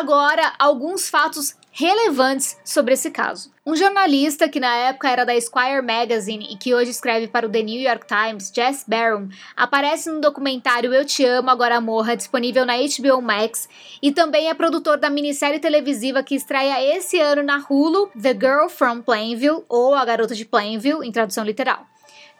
Agora, 0.00 0.54
alguns 0.58 1.10
fatos 1.10 1.54
relevantes 1.70 2.56
sobre 2.64 2.94
esse 2.94 3.10
caso. 3.10 3.52
Um 3.66 3.76
jornalista 3.76 4.48
que 4.48 4.58
na 4.58 4.74
época 4.74 5.10
era 5.10 5.26
da 5.26 5.36
Esquire 5.36 5.82
Magazine 5.82 6.48
e 6.50 6.56
que 6.56 6.74
hoje 6.74 6.90
escreve 6.90 7.28
para 7.28 7.46
o 7.46 7.50
The 7.50 7.62
New 7.62 7.78
York 7.78 8.06
Times, 8.06 8.50
Jess 8.50 8.82
Barron, 8.88 9.28
aparece 9.54 10.10
no 10.10 10.18
documentário 10.18 10.94
Eu 10.94 11.04
Te 11.04 11.22
Amo, 11.26 11.50
Agora 11.50 11.82
Morra, 11.82 12.16
disponível 12.16 12.64
na 12.64 12.78
HBO 12.78 13.20
Max, 13.20 13.68
e 14.00 14.10
também 14.10 14.48
é 14.48 14.54
produtor 14.54 14.96
da 14.96 15.10
minissérie 15.10 15.60
televisiva 15.60 16.22
que 16.22 16.34
estreia 16.34 16.82
esse 16.96 17.20
ano 17.20 17.42
na 17.42 17.62
Hulu, 17.68 18.10
The 18.18 18.32
Girl 18.32 18.70
from 18.70 19.02
Plainville, 19.02 19.64
ou 19.68 19.94
A 19.94 20.02
Garota 20.02 20.34
de 20.34 20.46
Plainville, 20.46 21.06
em 21.06 21.12
tradução 21.12 21.44
literal. 21.44 21.89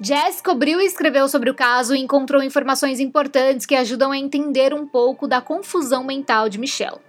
Jess 0.02 0.40
cobriu 0.40 0.80
e 0.80 0.86
escreveu 0.86 1.28
sobre 1.28 1.50
o 1.50 1.54
caso 1.54 1.94
e 1.94 2.00
encontrou 2.00 2.42
informações 2.42 3.00
importantes 3.00 3.66
que 3.66 3.74
ajudam 3.74 4.12
a 4.12 4.16
entender 4.16 4.72
um 4.72 4.86
pouco 4.86 5.28
da 5.28 5.42
confusão 5.42 6.02
mental 6.02 6.48
de 6.48 6.58
Michelle. 6.58 7.00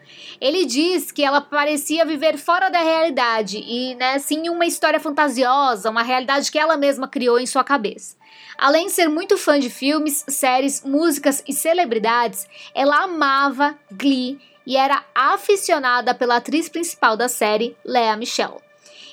Ele 0.41 0.65
diz 0.65 1.09
que 1.09 1.23
ela 1.23 1.39
parecia 1.39 2.03
viver 2.03 2.37
fora 2.37 2.69
da 2.69 2.79
realidade 2.79 3.63
e, 3.65 3.95
né, 3.95 4.19
sim, 4.19 4.49
uma 4.49 4.65
história 4.65 4.99
fantasiosa, 4.99 5.89
uma 5.89 6.03
realidade 6.03 6.51
que 6.51 6.59
ela 6.59 6.75
mesma 6.75 7.07
criou 7.07 7.39
em 7.39 7.45
sua 7.45 7.63
cabeça. 7.63 8.17
Além 8.57 8.87
de 8.87 8.91
ser 8.91 9.07
muito 9.07 9.37
fã 9.37 9.57
de 9.57 9.69
filmes, 9.69 10.25
séries, 10.27 10.83
músicas 10.83 11.41
e 11.47 11.53
celebridades, 11.53 12.45
ela 12.75 13.03
amava 13.03 13.73
Glee 13.89 14.37
e 14.67 14.75
era 14.75 15.01
aficionada 15.15 16.13
pela 16.13 16.35
atriz 16.35 16.67
principal 16.67 17.15
da 17.15 17.29
série, 17.29 17.75
Lea 17.85 18.17
Michelle. 18.17 18.70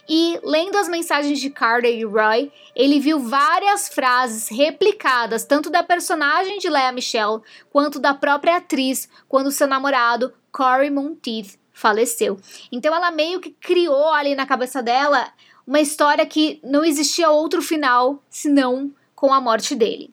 E, 0.09 0.40
lendo 0.42 0.77
as 0.77 0.88
mensagens 0.88 1.38
de 1.38 1.51
Carter 1.51 1.92
e 1.92 2.05
Roy, 2.05 2.51
ele 2.75 2.99
viu 2.99 3.18
várias 3.21 3.88
frases 3.88 4.49
replicadas, 4.49 5.44
tanto 5.44 5.68
da 5.68 5.83
personagem 5.83 6.59
de 6.59 6.71
Lea 6.71 6.90
Michelle 6.92 7.42
quanto 7.71 7.99
da 7.99 8.14
própria 8.14 8.57
atriz, 8.57 9.09
quando 9.29 9.53
seu 9.53 9.66
namorado, 9.66 10.33
Corey 10.51 10.88
Monteith, 10.88 11.59
faleceu. 11.73 12.38
Então 12.73 12.94
ela 12.94 13.11
meio 13.11 13.38
que 13.38 13.51
criou 13.51 14.12
ali 14.12 14.35
na 14.35 14.47
cabeça 14.47 14.83
dela 14.83 15.31
uma 15.66 15.81
história 15.81 16.25
que 16.25 16.59
não 16.64 16.85
existia 16.85 17.31
outro 17.31 17.61
final 17.61 18.23
senão 18.31 18.90
com 19.14 19.33
a 19.33 19.40
morte 19.40 19.75
dele. 19.75 20.12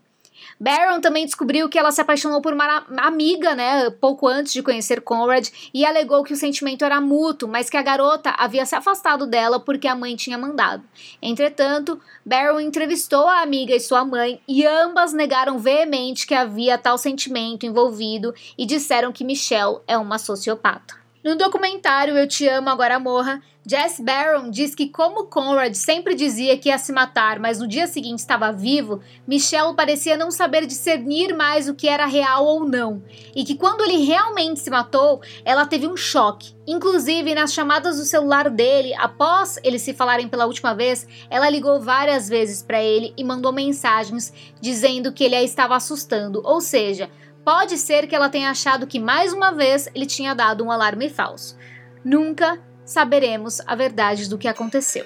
Baron 0.59 1.01
também 1.01 1.25
descobriu 1.25 1.67
que 1.67 1.77
ela 1.77 1.91
se 1.91 2.01
apaixonou 2.01 2.41
por 2.41 2.53
uma 2.53 2.85
amiga, 2.97 3.53
né, 3.55 3.89
pouco 3.89 4.27
antes 4.27 4.53
de 4.53 4.63
conhecer 4.63 5.01
Conrad, 5.01 5.49
e 5.73 5.85
alegou 5.85 6.23
que 6.23 6.33
o 6.33 6.37
sentimento 6.37 6.85
era 6.85 7.01
mútuo, 7.01 7.49
mas 7.49 7.69
que 7.69 7.77
a 7.77 7.81
garota 7.81 8.33
havia 8.37 8.65
se 8.65 8.75
afastado 8.75 9.27
dela 9.27 9.59
porque 9.59 9.87
a 9.87 9.95
mãe 9.95 10.15
tinha 10.15 10.37
mandado. 10.37 10.83
Entretanto, 11.21 11.99
Baron 12.25 12.59
entrevistou 12.59 13.27
a 13.27 13.41
amiga 13.41 13.75
e 13.75 13.79
sua 13.79 14.05
mãe 14.05 14.41
e 14.47 14.65
ambas 14.65 15.13
negaram 15.13 15.59
veemente 15.59 16.25
que 16.25 16.33
havia 16.33 16.77
tal 16.77 16.97
sentimento 16.97 17.65
envolvido 17.65 18.33
e 18.57 18.65
disseram 18.65 19.11
que 19.11 19.23
Michelle 19.23 19.79
é 19.87 19.97
uma 19.97 20.17
sociopata. 20.17 21.04
No 21.25 21.35
documentário 21.35 22.15
Eu 22.15 22.27
Te 22.27 22.47
Amo 22.47 22.69
Agora 22.69 22.99
Morra, 22.99 23.41
Jess 23.67 23.99
Barron 23.99 24.51
diz 24.51 24.75
que, 24.75 24.89
como 24.89 25.25
Conrad 25.25 25.73
sempre 25.73 26.13
dizia 26.13 26.55
que 26.55 26.69
ia 26.69 26.77
se 26.77 26.93
matar, 26.93 27.39
mas 27.39 27.57
no 27.57 27.67
dia 27.67 27.87
seguinte 27.87 28.19
estava 28.19 28.51
vivo, 28.51 29.01
Michelle 29.27 29.73
parecia 29.73 30.15
não 30.15 30.29
saber 30.29 30.67
discernir 30.67 31.35
mais 31.35 31.67
o 31.67 31.73
que 31.73 31.87
era 31.87 32.05
real 32.05 32.45
ou 32.45 32.63
não, 32.69 33.01
e 33.35 33.43
que 33.43 33.55
quando 33.55 33.81
ele 33.81 34.05
realmente 34.05 34.59
se 34.59 34.69
matou, 34.69 35.19
ela 35.43 35.65
teve 35.65 35.87
um 35.87 35.97
choque. 35.97 36.53
Inclusive, 36.67 37.33
nas 37.33 37.51
chamadas 37.51 37.97
do 37.97 38.05
celular 38.05 38.47
dele, 38.47 38.93
após 38.93 39.59
eles 39.63 39.81
se 39.81 39.95
falarem 39.95 40.27
pela 40.27 40.45
última 40.45 40.75
vez, 40.75 41.07
ela 41.27 41.49
ligou 41.49 41.81
várias 41.81 42.29
vezes 42.29 42.61
para 42.61 42.83
ele 42.83 43.15
e 43.17 43.23
mandou 43.23 43.51
mensagens 43.51 44.31
dizendo 44.61 45.11
que 45.11 45.23
ele 45.23 45.35
a 45.35 45.41
estava 45.41 45.75
assustando, 45.75 46.39
ou 46.45 46.61
seja, 46.61 47.09
pode 47.45 47.77
ser 47.77 48.07
que 48.07 48.15
ela 48.15 48.27
tenha 48.27 48.49
achado 48.49 48.87
que 48.87 48.99
mais 48.99 49.31
uma 49.31 49.51
vez 49.51 49.87
ele 49.93 50.07
tinha 50.07 50.33
dado 50.33 50.65
um 50.65 50.71
alarme 50.71 51.09
falso. 51.09 51.55
Nunca 52.03 52.59
saberemos 52.83 53.61
a 53.67 53.75
verdade 53.75 54.27
do 54.27 54.37
que 54.37 54.47
aconteceu. 54.47 55.05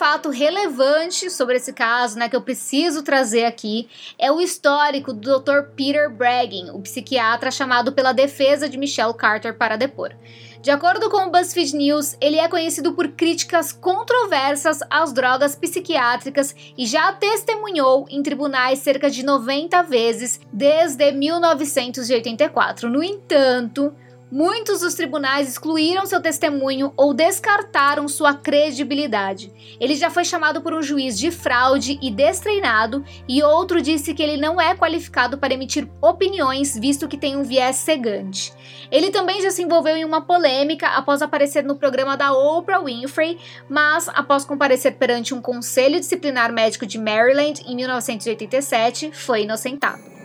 Fato 0.00 0.30
relevante 0.30 1.28
sobre 1.28 1.58
esse 1.58 1.74
caso, 1.74 2.18
né, 2.18 2.26
que 2.26 2.34
eu 2.34 2.40
preciso 2.40 3.02
trazer 3.02 3.44
aqui, 3.44 3.86
é 4.18 4.32
o 4.32 4.40
histórico 4.40 5.12
do 5.12 5.38
Dr. 5.38 5.74
Peter 5.76 6.10
Bragging, 6.10 6.70
o 6.70 6.80
psiquiatra 6.80 7.50
chamado 7.50 7.92
pela 7.92 8.14
defesa 8.14 8.66
de 8.66 8.78
Michelle 8.78 9.12
Carter 9.12 9.58
para 9.58 9.76
depor. 9.76 10.14
De 10.62 10.70
acordo 10.70 11.10
com 11.10 11.26
o 11.26 11.30
BuzzFeed 11.30 11.76
News, 11.76 12.16
ele 12.18 12.38
é 12.38 12.48
conhecido 12.48 12.94
por 12.94 13.08
críticas 13.08 13.72
controversas 13.72 14.78
às 14.88 15.12
drogas 15.12 15.54
psiquiátricas 15.54 16.54
e 16.78 16.86
já 16.86 17.12
testemunhou 17.12 18.06
em 18.08 18.22
tribunais 18.22 18.78
cerca 18.78 19.10
de 19.10 19.22
90 19.22 19.82
vezes 19.82 20.40
desde 20.50 21.12
1984. 21.12 22.88
No 22.88 23.04
entanto, 23.04 23.94
Muitos 24.30 24.80
dos 24.80 24.94
tribunais 24.94 25.48
excluíram 25.48 26.06
seu 26.06 26.22
testemunho 26.22 26.92
ou 26.96 27.12
descartaram 27.12 28.06
sua 28.06 28.32
credibilidade. 28.32 29.52
Ele 29.80 29.96
já 29.96 30.08
foi 30.08 30.24
chamado 30.24 30.62
por 30.62 30.72
um 30.72 30.80
juiz 30.80 31.18
de 31.18 31.32
fraude 31.32 31.98
e 32.00 32.12
destreinado, 32.12 33.04
e 33.28 33.42
outro 33.42 33.82
disse 33.82 34.14
que 34.14 34.22
ele 34.22 34.36
não 34.36 34.60
é 34.60 34.72
qualificado 34.76 35.36
para 35.36 35.52
emitir 35.52 35.88
opiniões, 36.00 36.78
visto 36.78 37.08
que 37.08 37.16
tem 37.16 37.36
um 37.36 37.42
viés 37.42 37.74
cegante. 37.76 38.52
Ele 38.88 39.10
também 39.10 39.42
já 39.42 39.50
se 39.50 39.64
envolveu 39.64 39.96
em 39.96 40.04
uma 40.04 40.20
polêmica 40.20 40.86
após 40.88 41.22
aparecer 41.22 41.64
no 41.64 41.74
programa 41.74 42.16
da 42.16 42.32
Oprah 42.32 42.84
Winfrey, 42.84 43.36
mas 43.68 44.08
após 44.08 44.44
comparecer 44.44 44.94
perante 44.94 45.34
um 45.34 45.40
conselho 45.40 45.98
disciplinar 45.98 46.52
médico 46.52 46.86
de 46.86 46.98
Maryland 46.98 47.62
em 47.66 47.74
1987, 47.74 49.10
foi 49.12 49.42
inocentado. 49.42 50.19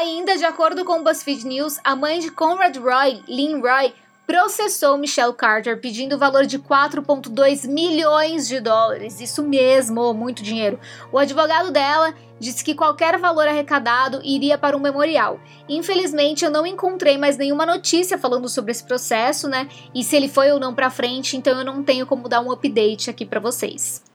Ainda 0.00 0.34
de 0.34 0.46
acordo 0.46 0.82
com 0.82 1.00
o 1.00 1.04
BuzzFeed 1.04 1.46
News, 1.46 1.78
a 1.84 1.94
mãe 1.94 2.20
de 2.20 2.30
Conrad 2.30 2.74
Roy, 2.74 3.22
Lynn 3.28 3.60
Roy, 3.60 3.92
processou 4.26 4.96
Michelle 4.96 5.34
Carter 5.34 5.78
pedindo 5.78 6.16
o 6.16 6.18
valor 6.18 6.46
de 6.46 6.58
4,2 6.58 7.68
milhões 7.68 8.48
de 8.48 8.60
dólares. 8.60 9.20
Isso 9.20 9.42
mesmo, 9.42 10.14
muito 10.14 10.42
dinheiro. 10.42 10.80
O 11.12 11.18
advogado 11.18 11.70
dela 11.70 12.14
disse 12.38 12.64
que 12.64 12.74
qualquer 12.74 13.18
valor 13.18 13.46
arrecadado 13.46 14.22
iria 14.24 14.56
para 14.56 14.74
um 14.74 14.80
memorial. 14.80 15.38
Infelizmente, 15.68 16.46
eu 16.46 16.50
não 16.50 16.66
encontrei 16.66 17.18
mais 17.18 17.36
nenhuma 17.36 17.66
notícia 17.66 18.16
falando 18.16 18.48
sobre 18.48 18.70
esse 18.70 18.84
processo, 18.84 19.48
né? 19.48 19.68
E 19.94 20.02
se 20.02 20.16
ele 20.16 20.28
foi 20.28 20.50
ou 20.50 20.58
não 20.58 20.74
para 20.74 20.88
frente, 20.88 21.36
então 21.36 21.58
eu 21.58 21.64
não 21.64 21.82
tenho 21.82 22.06
como 22.06 22.26
dar 22.26 22.40
um 22.40 22.50
update 22.50 23.10
aqui 23.10 23.26
para 23.26 23.38
vocês. 23.38 24.09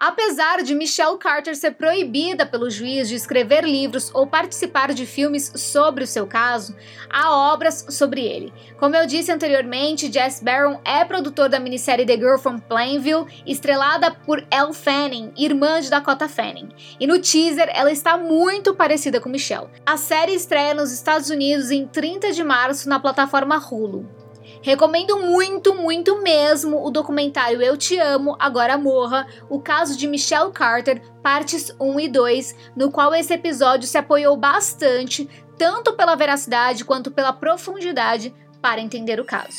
Apesar 0.00 0.62
de 0.62 0.76
Michelle 0.76 1.18
Carter 1.18 1.56
ser 1.56 1.72
proibida 1.72 2.46
pelo 2.46 2.70
juiz 2.70 3.08
de 3.08 3.16
escrever 3.16 3.64
livros 3.64 4.12
ou 4.14 4.28
participar 4.28 4.94
de 4.94 5.04
filmes 5.04 5.52
sobre 5.56 6.04
o 6.04 6.06
seu 6.06 6.24
caso, 6.24 6.76
há 7.10 7.34
obras 7.52 7.84
sobre 7.90 8.24
ele. 8.24 8.52
Como 8.78 8.94
eu 8.94 9.08
disse 9.08 9.32
anteriormente, 9.32 10.12
Jess 10.12 10.40
Barron 10.40 10.78
é 10.84 11.04
produtor 11.04 11.48
da 11.48 11.58
minissérie 11.58 12.06
The 12.06 12.16
Girl 12.16 12.38
from 12.38 12.60
Plainville, 12.60 13.26
estrelada 13.44 14.12
por 14.12 14.46
Elle 14.52 14.72
Fanning, 14.72 15.32
irmã 15.36 15.80
de 15.80 15.90
Dakota 15.90 16.28
Fanning. 16.28 16.68
E 17.00 17.04
no 17.04 17.18
teaser, 17.18 17.68
ela 17.74 17.90
está 17.90 18.16
muito 18.16 18.76
parecida 18.76 19.20
com 19.20 19.28
Michelle. 19.28 19.66
A 19.84 19.96
série 19.96 20.32
estreia 20.32 20.74
nos 20.74 20.92
Estados 20.92 21.28
Unidos 21.28 21.72
em 21.72 21.88
30 21.88 22.30
de 22.32 22.44
março 22.44 22.88
na 22.88 23.00
plataforma 23.00 23.58
Hulu. 23.58 24.27
Recomendo 24.68 25.18
muito, 25.20 25.74
muito 25.74 26.20
mesmo 26.20 26.84
o 26.84 26.90
documentário 26.90 27.62
Eu 27.62 27.74
Te 27.74 27.98
Amo, 27.98 28.36
Agora 28.38 28.76
Morra, 28.76 29.26
o 29.48 29.58
caso 29.58 29.96
de 29.96 30.06
Michelle 30.06 30.52
Carter, 30.52 31.00
partes 31.22 31.74
1 31.80 32.00
e 32.00 32.06
2, 32.06 32.54
no 32.76 32.90
qual 32.90 33.14
esse 33.14 33.32
episódio 33.32 33.88
se 33.88 33.96
apoiou 33.96 34.36
bastante, 34.36 35.26
tanto 35.56 35.94
pela 35.94 36.14
veracidade 36.16 36.84
quanto 36.84 37.10
pela 37.10 37.32
profundidade, 37.32 38.34
para 38.60 38.78
entender 38.78 39.18
o 39.18 39.24
caso. 39.24 39.56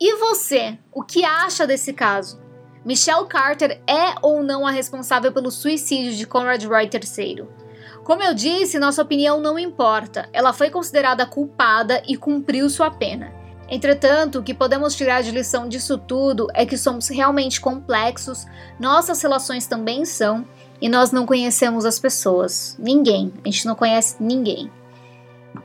E 0.00 0.14
você, 0.18 0.78
o 0.92 1.02
que 1.02 1.24
acha 1.24 1.66
desse 1.66 1.92
caso? 1.92 2.40
Michelle 2.84 3.26
Carter 3.26 3.82
é 3.88 4.14
ou 4.22 4.40
não 4.40 4.64
a 4.64 4.70
responsável 4.70 5.32
pelo 5.32 5.50
suicídio 5.50 6.12
de 6.12 6.28
Conrad 6.28 6.62
Roy 6.62 6.84
III? 6.84 7.65
Como 8.06 8.22
eu 8.22 8.32
disse, 8.32 8.78
nossa 8.78 9.02
opinião 9.02 9.40
não 9.40 9.58
importa. 9.58 10.28
Ela 10.32 10.52
foi 10.52 10.70
considerada 10.70 11.26
culpada 11.26 12.00
e 12.06 12.16
cumpriu 12.16 12.70
sua 12.70 12.88
pena. 12.88 13.34
Entretanto, 13.68 14.38
o 14.38 14.44
que 14.44 14.54
podemos 14.54 14.94
tirar 14.94 15.24
de 15.24 15.32
lição 15.32 15.68
disso 15.68 15.98
tudo 15.98 16.46
é 16.54 16.64
que 16.64 16.78
somos 16.78 17.08
realmente 17.08 17.60
complexos, 17.60 18.46
nossas 18.78 19.20
relações 19.20 19.66
também 19.66 20.04
são, 20.04 20.46
e 20.80 20.88
nós 20.88 21.10
não 21.10 21.26
conhecemos 21.26 21.84
as 21.84 21.98
pessoas. 21.98 22.76
Ninguém. 22.78 23.34
A 23.44 23.48
gente 23.48 23.66
não 23.66 23.74
conhece 23.74 24.14
ninguém. 24.20 24.70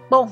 Bom, 0.09 0.27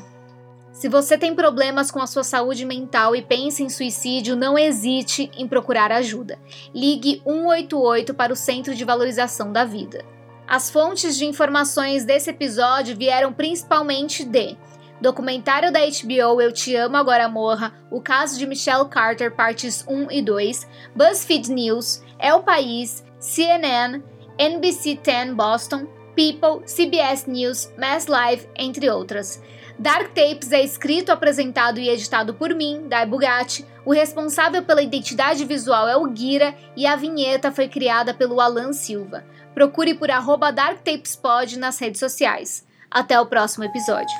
se 0.72 0.90
você 0.90 1.16
tem 1.16 1.36
problemas 1.36 1.92
com 1.92 2.02
a 2.02 2.08
sua 2.08 2.24
saúde 2.24 2.66
mental 2.66 3.16
e 3.16 3.22
pensa 3.22 3.62
em 3.62 3.70
suicídio, 3.70 4.36
não 4.36 4.58
hesite 4.58 5.30
em 5.38 5.48
procurar 5.48 5.92
ajuda. 5.92 6.40
Ligue 6.74 7.22
188 7.24 8.16
para 8.16 8.34
o 8.34 8.36
Centro 8.36 8.74
de 8.74 8.84
Valorização 8.84 9.52
da 9.52 9.64
Vida. 9.64 10.04
As 10.50 10.68
fontes 10.68 11.16
de 11.16 11.28
informações 11.28 12.04
desse 12.04 12.32
episódio 12.32 12.98
vieram 12.98 13.32
principalmente 13.32 14.26
de 14.26 14.58
documentário 15.00 15.72
da 15.72 15.82
HBO 15.82 16.42
Eu 16.42 16.52
Te 16.52 16.76
Amo 16.76 16.98
Agora 16.98 17.30
Morra, 17.30 17.72
o 17.92 18.02
caso 18.02 18.36
de 18.36 18.48
Michelle 18.48 18.90
Carter, 18.90 19.36
partes 19.36 19.86
1 19.88 20.12
e 20.12 20.24
2, 20.24 20.68
BuzzFeed 20.96 21.52
News, 21.52 22.02
El 22.18 22.42
País, 22.42 23.06
CNN, 23.20 24.02
NBC 24.40 24.96
10 24.96 25.36
Boston, 25.36 25.86
People, 26.16 26.66
CBS 26.66 27.28
News, 27.28 27.72
Mass 27.78 28.08
Live, 28.08 28.50
entre 28.56 28.90
outras. 28.90 29.40
Dark 29.78 30.10
Tapes 30.16 30.52
é 30.52 30.62
escrito, 30.64 31.12
apresentado 31.12 31.80
e 31.80 31.90
editado 31.90 32.34
por 32.34 32.56
mim, 32.56 32.88
Dai 32.90 33.06
Bugatti. 33.06 33.66
O 33.86 33.94
responsável 33.94 34.64
pela 34.64 34.82
identidade 34.82 35.46
visual 35.46 35.88
é 35.88 35.96
o 35.96 36.08
Guira 36.08 36.54
e 36.76 36.86
a 36.86 36.96
vinheta 36.96 37.52
foi 37.52 37.70
criada 37.70 38.14
pelo 38.14 38.42
Alan 38.42 38.74
Silva. 38.74 39.24
Procure 39.60 39.94
por 39.94 40.10
arroba 40.10 40.52
DarkTapesPod 40.54 41.60
nas 41.60 41.78
redes 41.80 42.00
sociais. 42.00 42.66
Até 42.90 43.20
o 43.20 43.26
próximo 43.26 43.66
episódio. 43.66 44.16